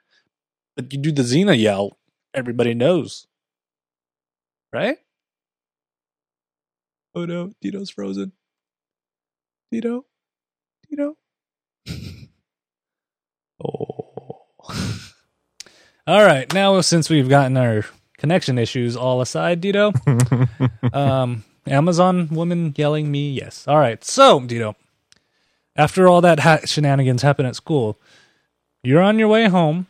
[0.82, 1.96] But you do the Xena yell,
[2.34, 3.28] everybody knows,
[4.74, 4.98] right?
[7.14, 8.32] Oh no, Tito's frozen.
[9.72, 10.06] Tito,
[10.90, 11.18] Tito.
[13.64, 14.42] oh.
[16.08, 17.86] All right, now since we've gotten our
[18.18, 19.94] connection issues all aside, Dito,
[20.96, 23.68] um, Amazon woman yelling me, yes.
[23.68, 24.74] All right, so Dito,
[25.76, 28.00] after all that ha- shenanigans happen at school,
[28.82, 29.86] you're on your way home,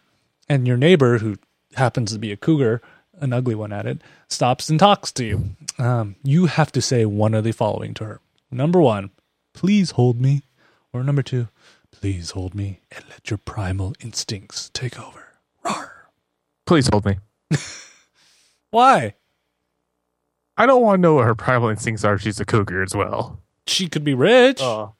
[0.51, 1.37] and your neighbor, who
[1.75, 2.81] happens to be a cougar,
[3.21, 5.55] an ugly one at it, stops and talks to you.
[5.77, 8.19] Um, you have to say one of the following to her.
[8.51, 9.11] Number one,
[9.53, 10.41] please hold me.
[10.91, 11.47] Or number two,
[11.89, 15.29] please hold me and let your primal instincts take over.
[15.63, 15.89] Rawr.
[16.65, 17.19] Please hold me.
[18.71, 19.15] Why?
[20.57, 22.15] I don't want to know what her primal instincts are.
[22.15, 23.39] if She's a cougar as well.
[23.67, 24.61] She could be rich.
[24.61, 24.95] Oh,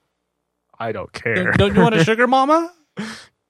[0.79, 1.51] I don't care.
[1.51, 2.71] don't, don't you want a sugar mama?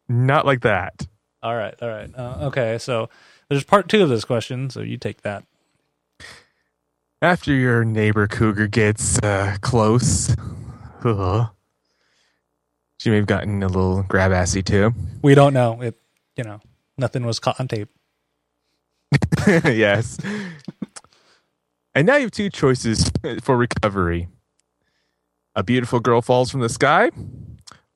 [0.09, 1.05] Not like that.
[1.43, 2.09] All right, all right.
[2.15, 3.09] Uh, okay, so
[3.49, 5.43] there's part two of this question, so you take that.
[7.21, 10.35] After your neighbor cougar gets uh, close,
[11.03, 11.47] uh,
[12.99, 14.93] she may have gotten a little grab assy too.
[15.21, 15.81] We don't know.
[15.81, 15.99] It,
[16.35, 16.61] you know,
[16.97, 17.89] nothing was caught on tape.
[19.47, 20.17] yes.
[21.93, 24.27] And now you have two choices for recovery.
[25.55, 27.11] A beautiful girl falls from the sky,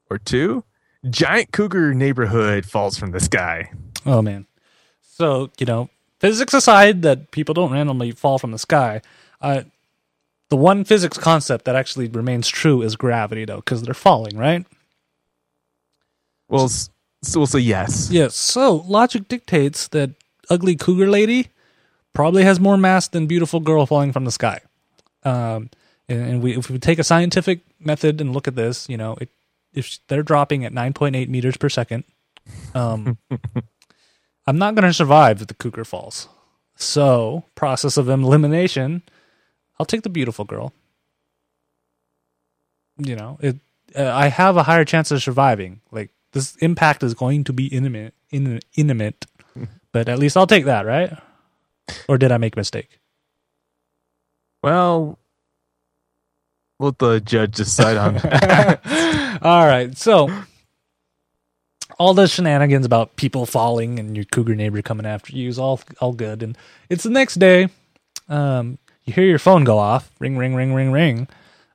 [0.10, 0.66] or two,
[1.10, 3.72] giant cougar neighborhood falls from the sky.
[4.06, 4.46] Oh man.
[5.02, 5.89] So you know,
[6.20, 9.02] physics aside, that people don't randomly fall from the sky.
[9.41, 9.63] Uh,
[10.50, 14.65] the one physics concept that actually remains true is gravity, though, because they're falling, right?
[16.48, 16.91] Well, so
[17.36, 18.10] we'll say yes.
[18.12, 18.36] Yes.
[18.36, 20.12] So logic dictates that
[20.50, 21.48] ugly cougar lady
[22.13, 24.62] probably has more mass than beautiful girl falling from the sky.
[25.24, 25.72] Um,
[26.08, 29.18] and, and we, if we take a scientific method and look at this, you know,
[29.20, 29.30] it,
[29.76, 32.04] if they're dropping at 9.8 meters per second,
[32.74, 33.18] um,
[34.48, 36.28] I'm not going to survive if the cougar falls.
[36.76, 39.04] So, process of elimination,
[39.80, 40.74] I'll take the beautiful girl.
[42.98, 43.58] You know, it.
[43.98, 45.80] Uh, I have a higher chance of surviving.
[45.92, 49.26] Like this impact is going to be intimate, in, intimate,
[49.92, 51.18] but at least I'll take that, right?
[52.10, 53.00] Or did I make a mistake?
[54.64, 55.18] Well,
[56.80, 58.16] let the judge decide on
[59.42, 60.30] all right, so
[61.98, 65.80] all the shenanigans about people falling and your cougar neighbor coming after you is all
[66.00, 66.58] all good, and
[66.90, 67.70] it's the next day.
[68.28, 71.28] Um, you hear your phone go off, ring, ring, ring, ring, ring.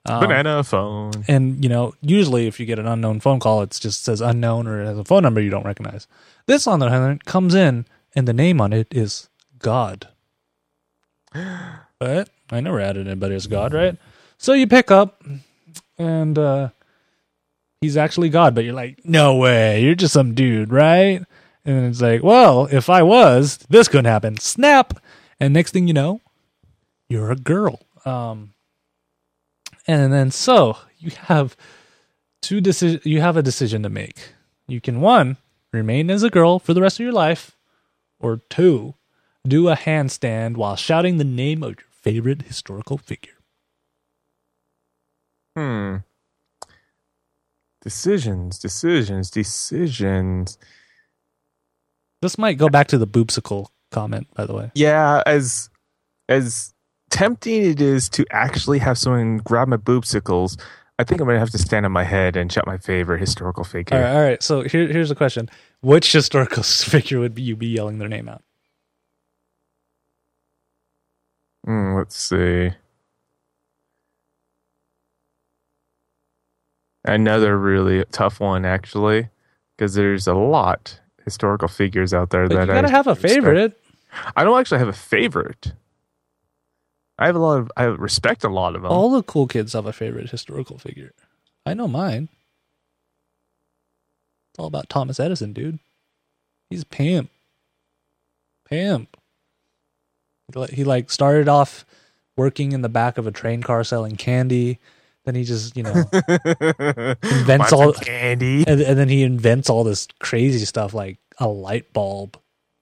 [0.07, 1.13] Um, Banana phone.
[1.29, 4.67] And you know, usually if you get an unknown phone call, it just says unknown
[4.67, 6.07] or it has a phone number you don't recognize.
[6.47, 10.09] This, on the other hand, comes in and the name on it is God.
[12.01, 13.95] But I never added anybody as God, right?
[14.41, 15.23] So you pick up,
[15.99, 16.71] and uh,
[17.83, 21.23] he's actually God, but you're like, no way, you're just some dude, right?
[21.67, 24.39] And it's like, well, if I was, this couldn't happen.
[24.39, 24.99] Snap,
[25.39, 26.23] and next thing you know,
[27.07, 27.81] you're a girl.
[28.07, 28.55] Um,
[29.87, 31.55] and then so you have
[32.41, 33.03] two decision.
[33.05, 34.33] You have a decision to make.
[34.67, 35.37] You can one
[35.71, 37.59] remain as a girl for the rest of your life,
[38.19, 38.95] or two
[39.47, 43.35] do a handstand while shouting the name of your favorite historical figure.
[45.57, 45.97] Hmm.
[47.83, 50.59] Decisions, decisions, decisions.
[52.23, 54.71] This might go back to the boobsicle comment, by the way.
[54.75, 55.71] Yeah, as
[56.29, 56.75] as
[57.11, 60.61] tempting it is to actually have someone grab my boobsicles,
[60.99, 63.65] I think I'm gonna have to stand on my head and shout my favorite historical
[63.65, 63.97] figure.
[63.97, 64.43] All right, all right.
[64.43, 65.49] So here, here's the question:
[65.81, 68.43] Which historical figure would you be yelling their name out?
[71.67, 72.73] Mm, let's see.
[77.05, 79.29] Another really tough one, actually,
[79.77, 83.11] because there's a lot historical figures out there But that you gotta I have a
[83.11, 83.33] respect.
[83.35, 83.81] favorite.
[84.37, 85.73] I don't actually have a favorite.
[87.19, 87.71] I have a lot of.
[87.77, 88.91] I respect a lot of them.
[88.91, 91.13] All the cool kids have a favorite historical figure.
[91.67, 92.29] I know mine.
[94.53, 95.79] It's all about Thomas Edison, dude.
[96.71, 97.31] He's pimp.
[98.69, 99.17] Pimp.
[100.71, 101.85] He like started off
[102.37, 104.79] working in the back of a train car selling candy.
[105.31, 105.95] Then he just, you know,
[107.23, 108.65] invents all- candy.
[108.67, 112.37] and, and then he invents all this crazy stuff like a light bulb,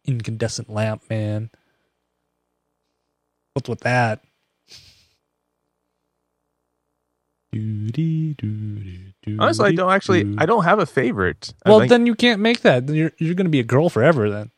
[0.06, 1.50] incandescent lamp, man.
[3.52, 4.24] What's with that?
[9.38, 10.34] Honestly, I don't actually.
[10.38, 11.52] I don't have a favorite.
[11.66, 12.86] Well, then you can't make that.
[12.86, 14.30] Then You're you're gonna be a girl forever.
[14.30, 14.50] Then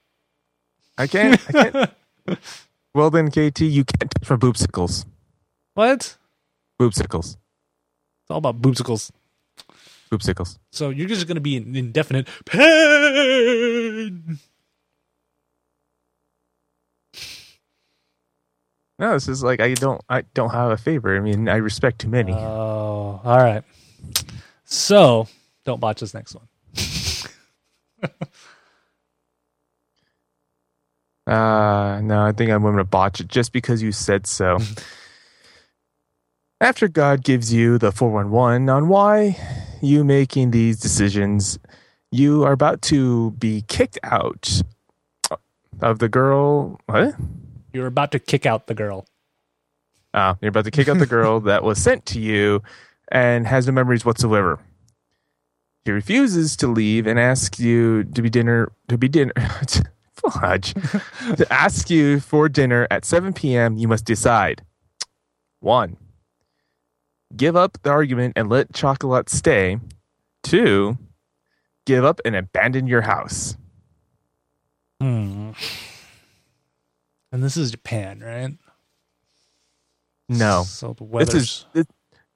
[0.97, 1.41] I can't.
[1.49, 1.91] I can't.
[2.95, 5.07] well, then, KT, you can't touch my boobsicles.
[5.75, 6.17] what?
[6.81, 7.37] Boobsicles.
[8.31, 9.11] All about boobsicles.
[10.11, 10.59] Boobsicles.
[10.73, 14.39] So you're just gonna be in indefinite pain.
[18.99, 20.01] No, this is like I don't.
[20.09, 21.17] I don't have a favor.
[21.17, 22.33] I mean, I respect too many.
[22.33, 23.63] Oh, all right.
[24.65, 25.27] So
[25.65, 26.49] don't botch this next one.
[31.27, 34.59] Uh, no, I think I'm going to botch it just because you said so.
[36.63, 39.39] After God gives you the 411 on why
[39.81, 41.59] you making these decisions,
[42.13, 44.61] you are about to be kicked out
[45.81, 46.79] of the girl.
[46.85, 47.15] What?
[47.73, 49.07] You're about to kick out the girl.
[50.13, 52.63] Oh, you're about to kick out the girl that was sent to you
[53.11, 54.59] and has no memories whatsoever.
[55.87, 59.33] He refuses to leave and asks you to be dinner to be dinner
[60.15, 63.79] fudge to ask you for dinner at 7 p.m.
[63.79, 64.63] You must decide
[65.61, 65.97] one,
[67.37, 69.79] give up the argument and let Chocolat stay.
[70.43, 70.99] Two,
[71.87, 73.57] give up and abandon your house.
[75.01, 75.53] Hmm.
[77.33, 78.51] And this is Japan, right?
[80.29, 81.87] No, So the this is this,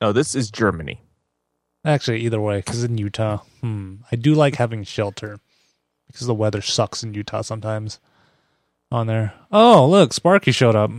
[0.01, 1.01] no, this is Germany.
[1.85, 5.39] actually either way because in Utah, hmm, I do like having shelter
[6.09, 8.01] because the weather sucks in Utah sometimes.
[8.90, 9.33] On there.
[9.51, 10.90] Oh, look, Sparky showed up.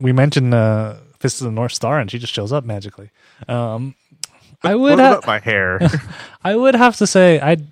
[0.00, 3.10] We mentioned uh, Fist of the North Star, and she just shows up magically.
[3.46, 3.94] Um,
[4.62, 5.78] I would What ha- my hair?
[6.44, 7.68] I would have to say I'd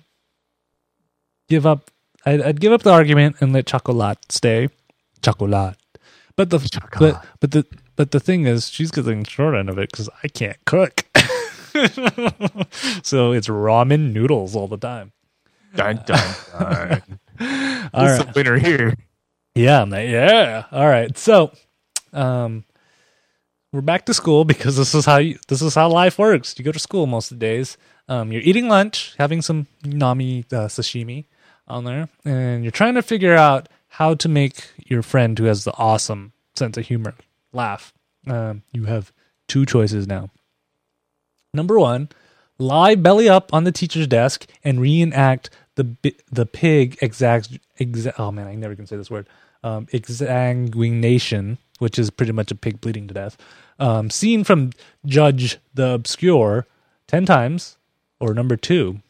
[1.49, 1.91] give up.
[2.25, 4.69] I'd, I'd give up the argument and let Chocolat stay.
[5.21, 5.75] Chocolat,
[6.35, 7.15] but the Chocolat.
[7.15, 10.27] but but the but the thing is, she's getting short end of it because I
[10.29, 11.05] can't cook.
[13.03, 15.11] so it's ramen noodles all the time.
[15.75, 17.01] dun dun dun.
[17.93, 18.93] All the winner here?
[19.55, 20.65] Yeah, I'm like, yeah.
[20.71, 21.17] All right.
[21.17, 21.51] So,
[22.13, 22.63] um,
[23.71, 26.55] we're back to school because this is how you, this is how life works.
[26.57, 27.77] You go to school most of the days.
[28.07, 31.25] Um, you're eating lunch, having some nami uh, sashimi.
[31.67, 35.63] on there, and you're trying to figure out how to make your friend who has
[35.63, 37.13] the awesome sense of humor
[37.53, 37.93] laugh.
[38.27, 39.11] Um, you have
[39.47, 40.31] two choices now.
[41.53, 42.09] Number one,
[42.57, 45.95] lie belly up on the teacher's desk and reenact the
[46.31, 49.27] the pig exact exa- oh man I never can say this word
[49.63, 49.87] um,
[51.79, 53.35] which is pretty much a pig bleeding to death.
[53.79, 54.71] Um, scene from
[55.05, 56.67] Jude the Obscure
[57.07, 57.77] ten times,
[58.19, 59.01] or number two,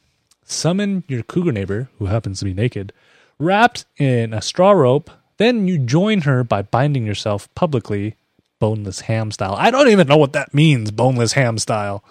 [0.43, 2.93] summon your cougar neighbor who happens to be naked,
[3.37, 5.11] wrapped in a straw rope.
[5.37, 8.15] Then you join her by binding yourself publicly,
[8.59, 9.55] boneless ham style.
[9.57, 12.03] I don't even know what that means, boneless ham style.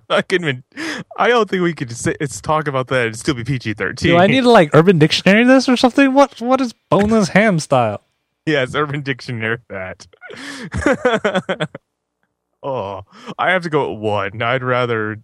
[0.10, 0.64] I can even.
[1.18, 4.12] I don't think we could say it's talk about that and still be PG thirteen.
[4.12, 6.12] Do I need to like Urban Dictionary this or something?
[6.14, 8.02] What what is boneless ham style?
[8.46, 10.06] Yes, Urban Dictionary that.
[12.62, 13.02] oh,
[13.38, 14.42] I have to go at one.
[14.42, 15.20] I'd rather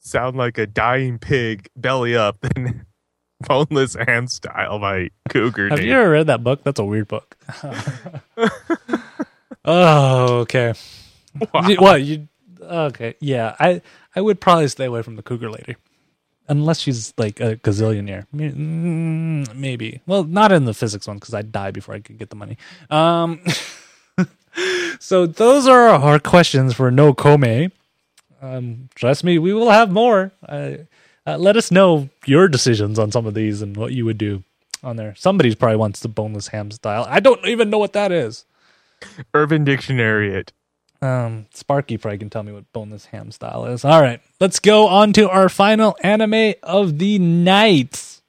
[0.00, 2.86] sound like a dying pig, belly up, than
[3.40, 5.70] boneless ham style by Cougar.
[5.70, 6.62] Have you ever read that book?
[6.64, 7.36] That's a weird book.
[9.64, 10.74] oh, okay.
[11.52, 11.68] Wow.
[11.68, 12.28] You- What you?
[12.68, 13.56] Okay, yeah.
[13.58, 13.82] I
[14.14, 15.76] I would probably stay away from the cougar lady,
[16.48, 18.26] unless she's like a gazillionaire.
[18.34, 20.00] Mm, Maybe.
[20.06, 22.56] Well, not in the physics one because I'd die before I could get the money.
[22.90, 23.40] Um.
[25.00, 27.70] so those are our questions for NouCome.
[28.40, 30.32] Um, trust me, we will have more.
[30.46, 30.72] Uh,
[31.26, 34.44] uh, let us know your decisions on some of these and what you would do
[34.82, 35.14] on there.
[35.16, 37.06] Somebody's probably wants the boneless ham style.
[37.08, 38.44] I don't even know what that is.
[39.34, 40.52] Urban Dictionary it.
[41.00, 43.84] Um, Sparky probably can tell me what boneless ham style is.
[43.84, 48.20] All right, let's go on to our final anime of the night.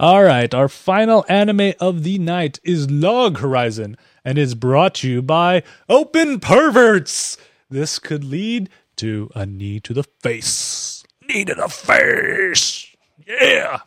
[0.00, 5.08] All right, our final anime of the night is Log Horizon and is brought to
[5.08, 7.36] you by Open Perverts.
[7.70, 11.04] This could lead to a knee to the face.
[11.28, 12.91] Knee to the face.
[13.26, 13.80] Yeah.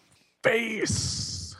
[0.43, 1.55] Face.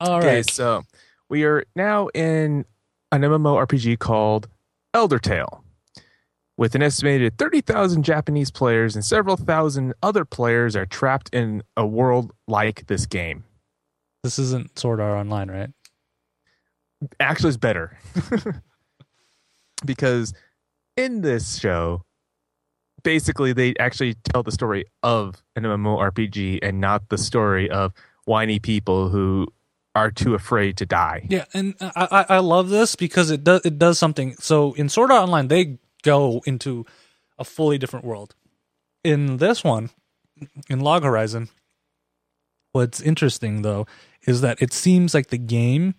[0.00, 0.26] All right.
[0.26, 0.82] Okay, so
[1.28, 2.64] we are now in
[3.12, 4.48] an MMORPG called
[4.94, 5.64] Elder Tale.
[6.56, 11.86] With an estimated 30,000 Japanese players and several thousand other players are trapped in a
[11.86, 13.44] world like this game.
[14.22, 15.70] This isn't Sword Art Online, right?
[17.18, 17.96] Actually, it's better.
[19.86, 20.34] because
[20.98, 22.04] in this show,
[23.02, 27.92] basically, they actually tell the story of an MMORPG and not the story of
[28.24, 29.46] whiny people who
[29.94, 31.26] are too afraid to die.
[31.28, 34.36] Yeah, and I, I love this because it does it does something.
[34.36, 36.86] So in Sword Art Online, they go into
[37.38, 38.34] a fully different world.
[39.02, 39.90] In this one,
[40.68, 41.48] in Log Horizon,
[42.72, 43.86] what's interesting though
[44.26, 45.94] is that it seems like the game,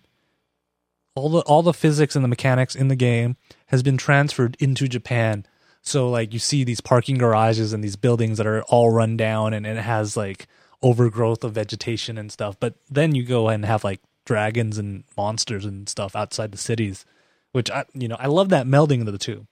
[1.14, 3.36] all the all the physics and the mechanics in the game
[3.66, 5.44] has been transferred into Japan.
[5.82, 9.52] So like you see these parking garages and these buildings that are all run down,
[9.52, 10.46] and, and it has like
[10.82, 12.56] overgrowth of vegetation and stuff.
[12.58, 17.04] But then you go and have like dragons and monsters and stuff outside the cities,
[17.52, 19.46] which I you know I love that melding of the two.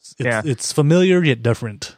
[0.00, 0.42] It's, Yeah.
[0.44, 1.96] it's familiar yet different.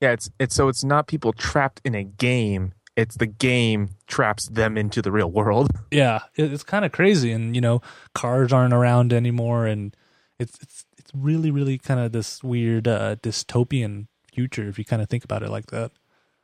[0.00, 2.72] Yeah, it's it's so it's not people trapped in a game.
[2.96, 5.70] It's the game traps them into the real world.
[5.92, 7.82] Yeah, it, it's kind of crazy, and you know
[8.14, 9.94] cars aren't around anymore, and
[10.40, 15.02] it's it's it's really really kind of this weird uh, dystopian future if you kind
[15.02, 15.92] of think about it like that.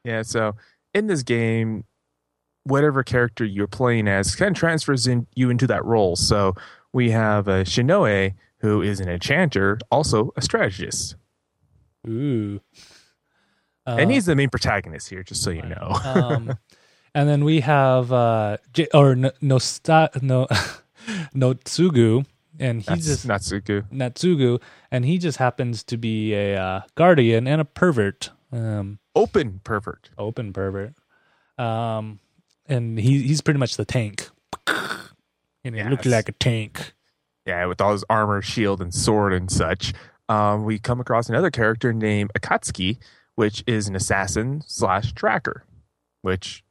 [0.05, 0.55] Yeah, so
[0.95, 1.85] in this game,
[2.65, 6.17] whatever character you're playing as kind of transfers in, you into that role.
[6.17, 6.55] So
[6.93, 11.17] we have a Shiroe who is an enchanter, also a strategist,
[12.07, 12.61] Ooh,
[13.87, 15.97] uh, and he's the main protagonist here, just so you know.
[16.05, 16.59] um,
[17.15, 19.59] and then we have uh, J- or no no
[20.23, 20.47] no
[21.35, 22.27] Notsugu,
[22.59, 23.89] and he That's just Natsuku.
[23.91, 29.61] Natsugu, and he just happens to be a uh, guardian and a pervert, um, Open
[29.65, 30.11] pervert.
[30.19, 30.95] open pervert,
[31.59, 32.21] um,
[32.67, 34.29] and he he's pretty much the tank.
[35.65, 36.13] And he looks Yes.
[36.13, 36.95] like a tank.
[37.45, 39.93] Yeah, with all his armor, shield, and sword and such.
[40.29, 42.99] Um, we come across another character named Akatsuki,
[43.35, 45.65] which is an assassin slash tracker,
[46.23, 46.63] which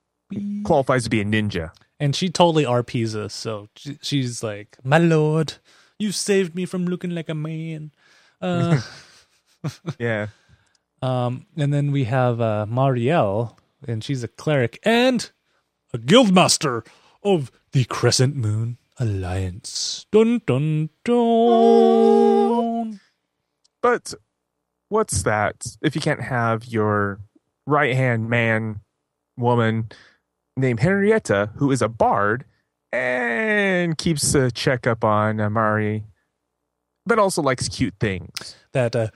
[0.63, 1.71] qualifies to be a ninja.
[1.99, 5.55] And she totally RPs us, so she, she's like, "My lord,
[5.99, 7.91] you saved me from looking like a man."
[8.39, 8.79] Uh,
[9.99, 10.27] Yeah.
[11.01, 15.31] um, and then we have uh, Marielle, and she's a cleric and
[15.91, 16.85] a guildmaster
[17.23, 20.05] of the Crescent Moon Alliance.
[20.11, 22.99] Dun dun dun.
[23.81, 24.13] But
[24.89, 27.19] what's that if you can't have your
[27.65, 28.81] right hand man,
[29.35, 29.89] woman
[30.55, 32.45] named Henrietta, who is a bard
[32.91, 36.03] and keeps a checkup on uh, Mari,
[37.05, 38.55] but also likes cute things.
[38.73, 39.07] That uh,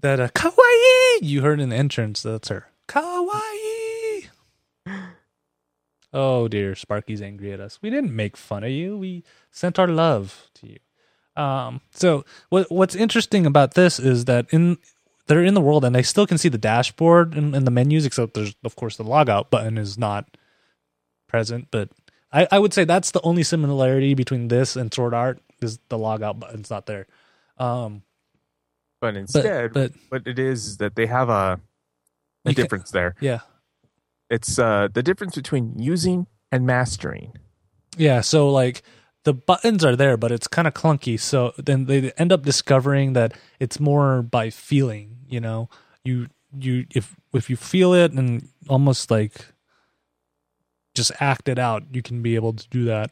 [0.00, 2.22] that uh, kawaii you heard in the entrance.
[2.22, 4.26] That's her kawaii.
[6.12, 7.78] Oh dear, Sparky's angry at us.
[7.82, 8.96] We didn't make fun of you.
[8.96, 10.78] We sent our love to you.
[11.36, 14.78] Um, so what what's interesting about this is that in
[15.26, 18.06] they're in the world and they still can see the dashboard and, and the menus,
[18.06, 20.38] except there's of course the logout button is not
[21.26, 21.68] present.
[21.70, 21.90] But
[22.36, 25.96] I, I would say that's the only similarity between this and Sword Art is the
[25.98, 27.06] logout button's not there.
[27.58, 28.02] Um,
[29.00, 31.60] But instead, but- what it is is that they have a,
[32.44, 33.14] a difference there.
[33.20, 33.40] yeah,
[34.30, 37.32] It's uh, the difference between using and mastering.
[37.96, 38.82] Yeah, so like
[39.24, 41.18] the buttons are there, but it's kind of clunky.
[41.18, 45.16] So then they end up discovering that it's more by feeling.
[45.26, 45.68] You know,
[46.04, 46.28] you
[46.58, 49.34] you if if you feel it and almost like
[50.96, 53.10] just act it out, you can be able to do that.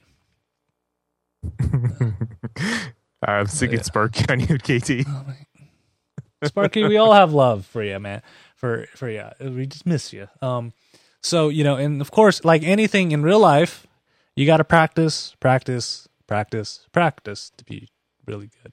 [3.27, 3.83] I'm singing Yeah.
[3.83, 5.05] Sparky on you, Katie.
[6.45, 8.23] Sparky, we all have love for you, man.
[8.57, 10.29] For for you, we just miss you.
[10.43, 10.73] Um,
[11.23, 13.87] so you know, and of course, like anything in real life,
[14.37, 17.89] you got to practice, practice, practice, practice to be
[18.27, 18.73] really good.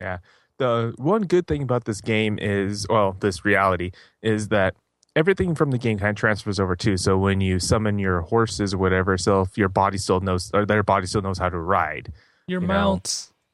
[0.00, 0.18] Yeah.
[0.58, 4.74] The one good thing about this game is well this reality is that
[5.16, 8.74] everything from the game kind of transfers over too so when you summon your horses
[8.74, 11.58] or whatever so if your body still knows or their body still knows how to
[11.58, 12.12] ride
[12.46, 13.00] Your You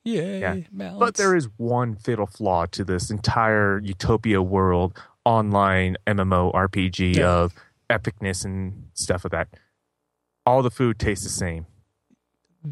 [0.04, 0.56] yay, Yeah.
[0.72, 0.98] mounts.
[0.98, 7.28] but there is one fatal flaw to this entire utopia world online mmo rpg Yeah.
[7.30, 7.54] of
[7.88, 9.48] epicness and stuff of that
[10.44, 11.66] all the food tastes the same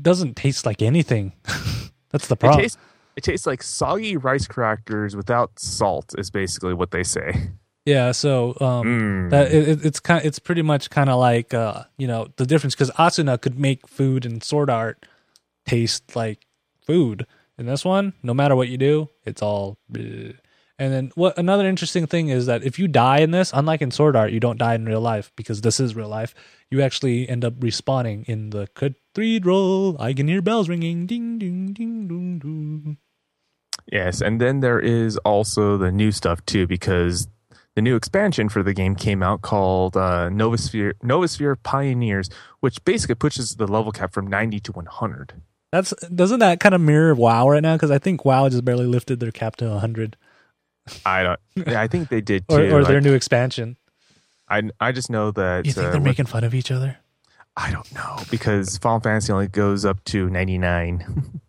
[0.03, 1.32] doesn't taste like anything.
[2.11, 2.61] That's the it problem.
[2.62, 2.78] tastes
[3.16, 7.51] it tastes like soggy rice crackers without salt is basically what they say
[7.85, 9.31] yeah, so um, Mm.
[9.31, 12.47] that it, it- it's kind, it's pretty much kind of like uh, you know the
[12.47, 15.07] difference because Asuna could make food and Sword Art
[15.66, 16.47] taste like
[16.87, 17.26] food.
[17.59, 19.78] In this one, no matter what you do, it's all.
[19.93, 20.35] bleh.
[20.78, 23.91] And then what another interesting thing is that if you die in this, unlike in
[23.91, 26.35] Sword Art, you don't die in real life because this is real life.
[26.70, 29.97] You actually end up respawning in the cathedral.
[30.01, 32.97] I can hear bells ringing, ding ding ding ding ding.
[33.93, 37.28] Yes, and then there is also the new stuff too, because
[37.76, 42.28] the new expansion for the game came out called uh, Novosphere Novosphere Pioneers,
[42.60, 45.34] which basically pushes the level cap from ninety to one hundred.
[45.72, 47.74] That's doesn't that kind of mirror WoW right now?
[47.76, 50.16] Because I think WoW just barely lifted their cap to 100,
[51.06, 51.40] I don't.
[51.54, 52.56] yeah, I think they did too.
[52.56, 53.76] or, or their new expansion.
[54.48, 56.98] I I just know that You think uh, they're making fun of each other?
[57.56, 61.40] I don't know because Final Fantasy only goes up to ninety nine.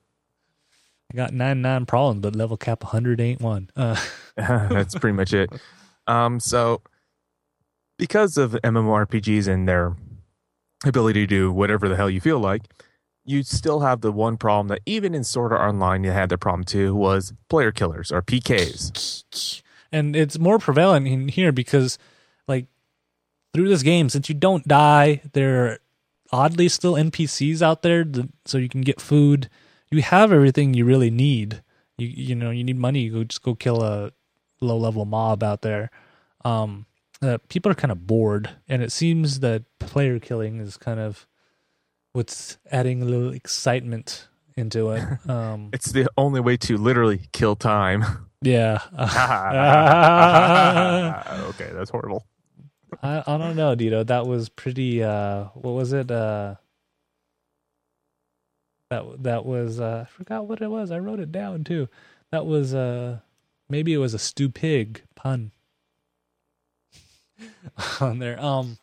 [1.12, 3.70] I got 99 problems, but level cap 100 ain't one.
[3.76, 3.96] Uh,
[4.38, 5.50] That's pretty much it.
[6.12, 6.82] Um, so
[7.98, 9.96] because of MMORPGs and their
[10.86, 12.64] ability to do whatever the hell you feel like,
[13.24, 16.38] you still have the one problem that even in Sword Art Online you had the
[16.38, 19.62] problem too was player killers or PKs.
[19.92, 21.98] and it's more prevalent in here because,
[22.48, 22.66] like,
[23.54, 25.80] through this game, since you don't die, there are
[26.34, 29.50] oddly still NPCs out there, th- so you can get food.
[29.92, 31.62] You have everything you really need.
[31.98, 33.02] You you know you need money.
[33.02, 34.12] You go just go kill a
[34.62, 35.92] low level mob out there.
[36.44, 36.86] Um,
[37.22, 41.28] uh, people are kind of bored, and it seems that player killing is kind of
[42.14, 44.28] what's adding a little excitement
[44.58, 45.04] into it.
[45.30, 48.04] Um, It's the only way to literally kill time.
[48.42, 48.80] yeah.
[51.50, 52.26] okay, that's horrible.
[53.02, 54.06] I, I don't know, Dito.
[54.06, 55.04] That was pretty.
[55.04, 56.12] Uh, what was it?
[56.12, 56.56] Uh,
[58.90, 59.80] that that was.
[59.80, 60.92] Uh, I forgot what it was.
[60.92, 61.88] I wrote it down too.
[62.32, 62.74] That was.
[62.74, 63.20] Uh,
[63.70, 65.52] maybe it was a stew pig pun
[68.02, 68.40] on there.
[68.44, 68.78] Um,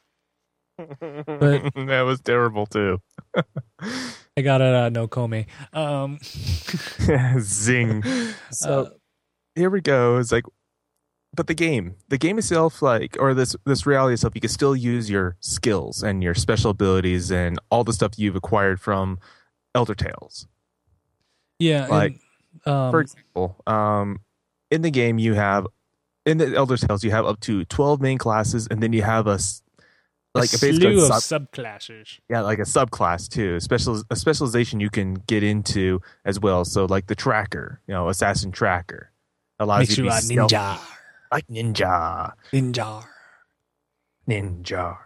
[0.77, 3.01] But- that was terrible too.
[4.37, 4.75] I got it.
[4.75, 5.47] Uh, NouCome.
[5.73, 6.19] Um,
[7.41, 8.03] Zing.
[8.53, 8.91] So uh,
[9.57, 10.19] here we go.
[10.19, 10.45] It's like,
[11.35, 14.77] but the game, the game itself, like, or this this reality itself, you can still
[14.77, 19.19] use your skills and your special abilities and all the stuff you've acquired from
[19.75, 20.47] Elder Tales.
[21.59, 21.87] yeah.
[21.89, 22.21] like,
[22.65, 24.21] and, um, For example, um,
[24.71, 25.67] in the game, you have
[26.29, 29.27] in the Elder Tales, you have up to twelve main classes, and then you have
[29.27, 29.39] a
[30.35, 32.21] like a a slew of sub, subclasses.
[32.29, 33.59] yeah, like a subclass too.
[33.61, 36.65] Special a specialization you can get into as well.
[36.65, 39.11] So like the tracker, you know, assassin tracker
[39.59, 40.81] allows Makes you you to be stealthy, ninja.
[41.33, 42.33] like ninja.
[42.53, 43.05] Ninja.
[44.29, 44.99] Ninja.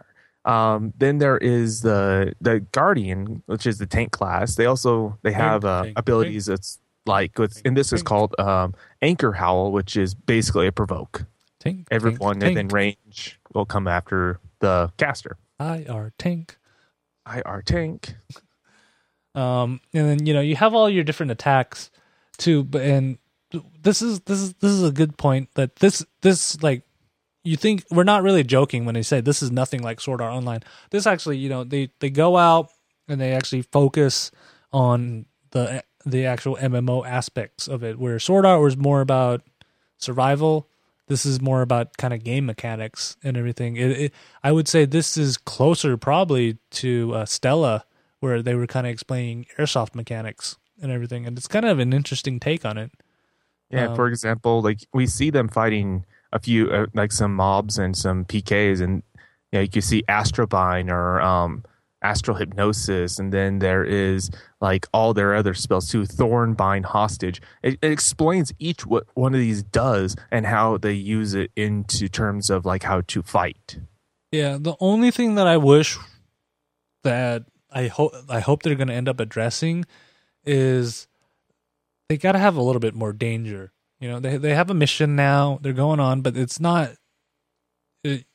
[0.45, 4.55] Um, then there is the the guardian, which is the tank class.
[4.55, 9.33] They also they have uh, abilities that's like what's and this is called um, anchor
[9.33, 11.25] howl, which is basically a provoke.
[11.59, 11.87] Tank.
[11.91, 15.37] Everyone tank, within range will come after the caster.
[15.59, 16.57] IR tank.
[17.31, 18.15] IR tank.
[19.35, 21.89] Um, and then you know you have all your different attacks
[22.37, 22.63] too.
[22.63, 23.17] But and
[23.81, 26.83] this is this is this is a good point that this this like
[27.43, 30.33] you think we're not really joking when they say this is nothing like Sword Art
[30.33, 30.61] Online.
[30.91, 32.69] This actually, you know, they they go out
[33.07, 34.31] and they actually focus
[34.71, 37.99] on the the actual MMO aspects of it.
[37.99, 39.41] Where Sword Art was more about
[39.97, 40.67] survival,
[41.07, 43.75] this is more about kind of game mechanics and everything.
[43.75, 47.85] It, it, I would say this is closer probably to uh, Stella,
[48.19, 51.93] where they were kind of explaining airsoft mechanics and everything, and it's kind of an
[51.93, 52.91] interesting take on it.
[53.69, 57.77] Yeah, Um, for example, like we see them fighting a few, uh, like some mobs
[57.77, 59.03] and some PKs, and
[59.51, 61.63] you know, you can see Astrobind or um,
[62.03, 64.29] Astral Hypnosis, and then there is
[64.61, 66.05] like all their other spells too.
[66.05, 67.41] Thorn Bind Hostage.
[67.61, 72.09] It, it explains each what one of these does and how they use it into
[72.09, 73.79] terms of like how to fight.
[74.31, 75.97] Yeah, the only thing that I wish
[77.03, 79.85] that I hope I hope they're going to end up addressing
[80.45, 81.07] is
[82.09, 83.71] they got to have a little bit more danger.
[83.99, 86.91] You know, they they have a mission now, they're going on, but it's not
[88.03, 88.25] it,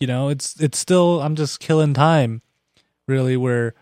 [0.00, 2.40] you know, it's it's still I'm just killing time
[3.08, 3.74] really where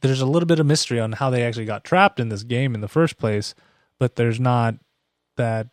[0.00, 2.74] there's a little bit of mystery on how they actually got trapped in this game
[2.74, 3.54] in the first place,
[3.98, 4.74] but there's not
[5.36, 5.68] that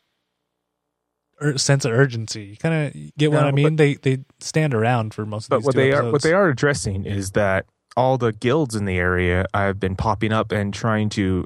[1.41, 2.45] ur- sense of urgency.
[2.45, 3.75] You kind of get what No, I mean?
[3.75, 5.63] They they stand around for most of the time.
[5.63, 7.65] But these what they are what they are addressing is that
[7.95, 11.45] all the guilds in the area have been popping up and trying to,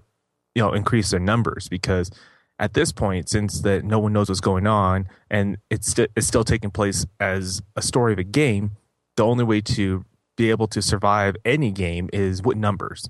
[0.53, 2.11] you know, increase their numbers because
[2.59, 6.27] at this point, since that no one knows what's going on and it's st- it's
[6.27, 8.71] still taking place as a story of a game,
[9.15, 10.05] the only way to
[10.41, 13.07] be able to survive any game is with numbers.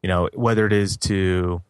[0.00, 1.60] You know, whether it is to,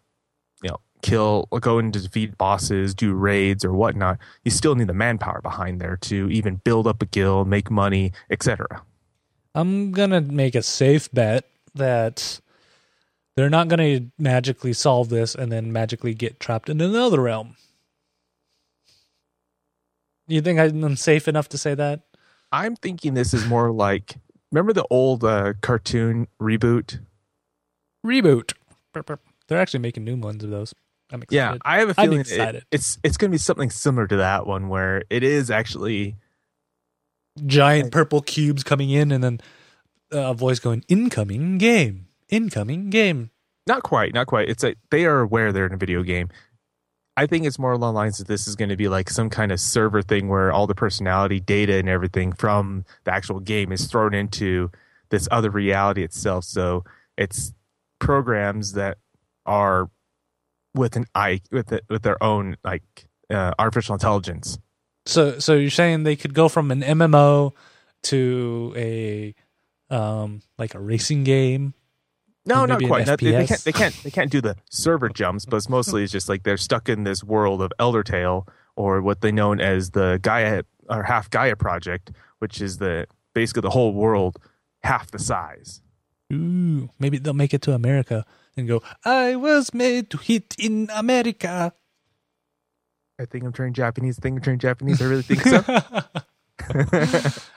[0.63, 4.93] you know, kill, go to defeat bosses, do raids or whatnot, you still need the
[4.93, 8.83] manpower behind there to even build up a guild, make money, etc.
[9.55, 11.45] I'm gonna make a safe bet
[11.75, 12.41] that
[13.35, 17.57] they're not gonna magically solve this and then magically get trapped in another realm.
[20.27, 22.03] You think I'm safe enough to say that?
[22.53, 24.17] I'm thinking this is more like
[24.53, 27.01] remember the old uh, cartoon reboot.
[28.07, 28.53] Reboot.
[29.49, 30.75] They're actually making new ones of those.
[31.11, 31.37] I'm excited.
[31.37, 32.65] Yeah, I have a I'm feeling it- excited.
[32.71, 36.17] it's it's going to be something similar to that one where it is actually
[37.47, 39.41] Giant purple cubes coming in and then
[40.13, 43.31] uh, a voice going, "Incoming game, incoming game."
[43.67, 44.49] not quite, not quite.
[44.49, 46.31] It's a they are aware they're in a video game.
[47.19, 49.51] I think it's more along lines that this is going to be like some kind
[49.51, 53.87] of server thing where all the personality data and everything from the actual game is
[53.87, 54.71] thrown into
[55.09, 56.45] this other reality itself.
[56.45, 56.85] So
[57.17, 57.53] it's
[57.99, 58.99] programs that
[59.47, 59.91] are
[60.77, 62.85] with an eye with it, with their own like
[63.29, 64.57] uh, artificial intelligence.
[65.05, 67.53] So, so you're saying they could go from an MMO
[68.05, 69.35] to a
[69.91, 71.75] um like a racing game?
[72.49, 73.07] No, not quite.
[73.07, 73.65] Not- they, they can't.
[73.65, 74.03] They can't.
[74.03, 75.45] They can't do the server jumps.
[75.45, 78.47] But it's mostly it's just like they're stuck in this world of Elder Tale,
[78.77, 83.63] or what they known as the Gaia or half Gaia project, which is the basically
[83.63, 84.39] the whole world
[84.83, 85.83] half the size.
[86.33, 88.25] Ooh, maybe they'll make it to America
[88.57, 88.83] and go.
[89.05, 91.73] I was made to hit in America.
[93.21, 94.19] I think I'm turning Japanese.
[94.19, 95.03] I think I'm turning Japanese.
[95.03, 95.63] I really think so.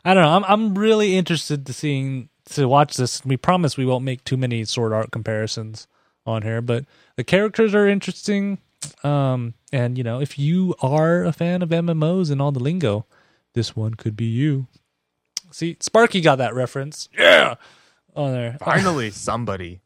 [0.06, 0.30] I don't know.
[0.30, 3.24] I'm I'm really interested to seeing to watch this.
[3.26, 5.88] We promise we won't make too many sword art comparisons
[6.26, 6.86] on here, but
[7.16, 8.60] the characters are interesting.
[9.04, 13.06] Um, and you know, if you are a fan of MMOs and all the lingo,
[13.54, 14.68] this one could be you.
[15.52, 17.10] See, Sparky got that reference.
[17.18, 17.56] Yeah,
[18.16, 18.58] on there.
[18.64, 19.82] Finally, somebody.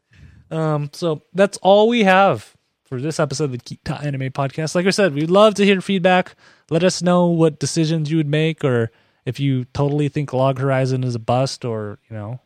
[0.50, 4.74] Um, so that's all we have for this episode of the Kita Anime Podcast.
[4.74, 6.36] Like I said, we'd love to hear feedback.
[6.70, 8.92] Let us know what decisions you would make, or
[9.24, 12.40] if you totally think Log Horizon is a bust, or you know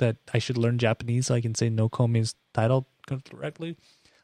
[0.00, 3.76] that I should learn Japanese so I can say NouCome's title correctly.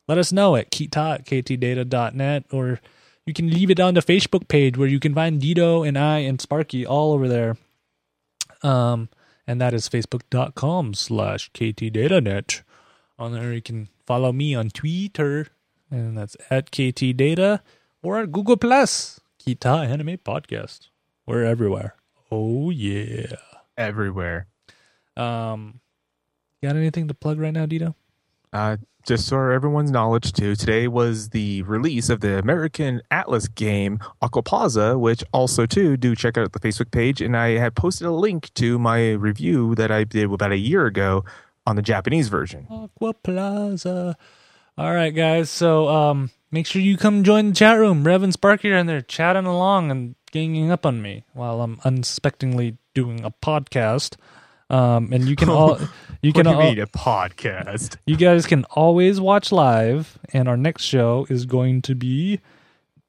[0.08, 2.80] Let us know at kita at ktdata.net, or
[3.24, 6.18] you can leave it on the Facebook page where you can find Dito and I
[6.18, 7.56] and Sparky all over there.
[8.62, 9.08] Um,
[9.46, 12.62] and that is facebook.com slash ktdatanet.
[13.18, 15.48] On there, you can follow me on Twitter,
[15.90, 17.60] and that's at ktdata,
[18.02, 20.88] or at Google Plus, Kita Anime Podcast.
[21.26, 21.96] We're everywhere.
[22.30, 23.36] Oh yeah.
[23.76, 24.46] Everywhere.
[25.16, 25.80] Um,
[26.62, 27.94] got anything to plug right now, Dito?
[28.52, 34.00] Uh, just for everyone's knowledge, too, today was the release of the American Atlus game
[34.22, 37.20] Aquapazza, which also, too, do check out the Facebook page.
[37.20, 40.86] And I had posted a link to my review that I did about a year
[40.86, 41.24] ago
[41.66, 42.66] on the Japanese version.
[42.70, 44.14] Aquapazza.
[44.78, 45.50] All right, guys.
[45.50, 48.04] So um, make sure you come join the chat room.
[48.04, 51.80] Rev and Sparky are in there chatting along and ganging up on me while I'm
[51.84, 54.16] unsuspectingly doing a podcast.
[54.68, 55.78] Um, and you can all
[56.22, 57.96] you can you all, mean a podcast?
[58.06, 62.40] you guys can always watch live, and our next show is going to be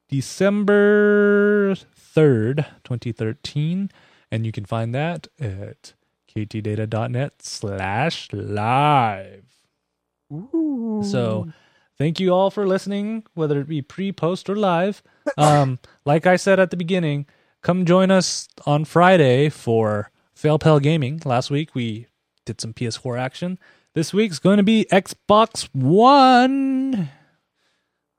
[0.08, 3.90] December 3rd, 2013.
[4.30, 5.94] And you can find that at
[6.34, 9.44] ktdata.net slash live.
[10.30, 11.48] So
[11.96, 15.02] thank you all for listening, whether it be pre, post, or live.
[15.36, 17.26] Um, like I said at the beginning,
[17.62, 21.20] come join us on Friday for Fail Pal Gaming.
[21.24, 22.06] Last week we
[22.44, 23.58] did some PS4 action.
[23.94, 27.10] This week's going to be Xbox One.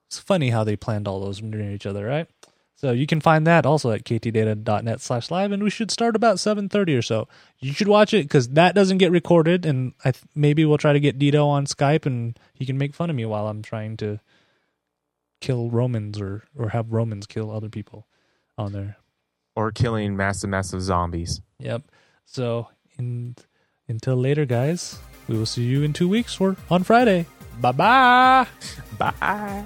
[0.07, 2.27] It's funny how they planned all those near each other, right?
[2.75, 6.35] So you can find that also at ktdata.net slash live, and we should start about
[6.35, 7.29] 7.30 or so.
[7.59, 10.91] You should watch it because that doesn't get recorded, and I th- maybe we'll try
[10.91, 13.95] to get Dito on Skype, and he can make fun of me while I'm trying
[13.95, 14.19] to
[15.39, 18.07] kill Romans or, or have Romans kill other people
[18.57, 18.97] on there.
[19.55, 21.41] Or killing massive, massive zombies.
[21.59, 21.83] Yep.
[22.29, 23.35] So in,
[23.87, 27.25] until later, guys, we will see you in two weeks or on Friday.
[27.59, 28.47] Bye-bye.
[28.97, 29.65] Bye.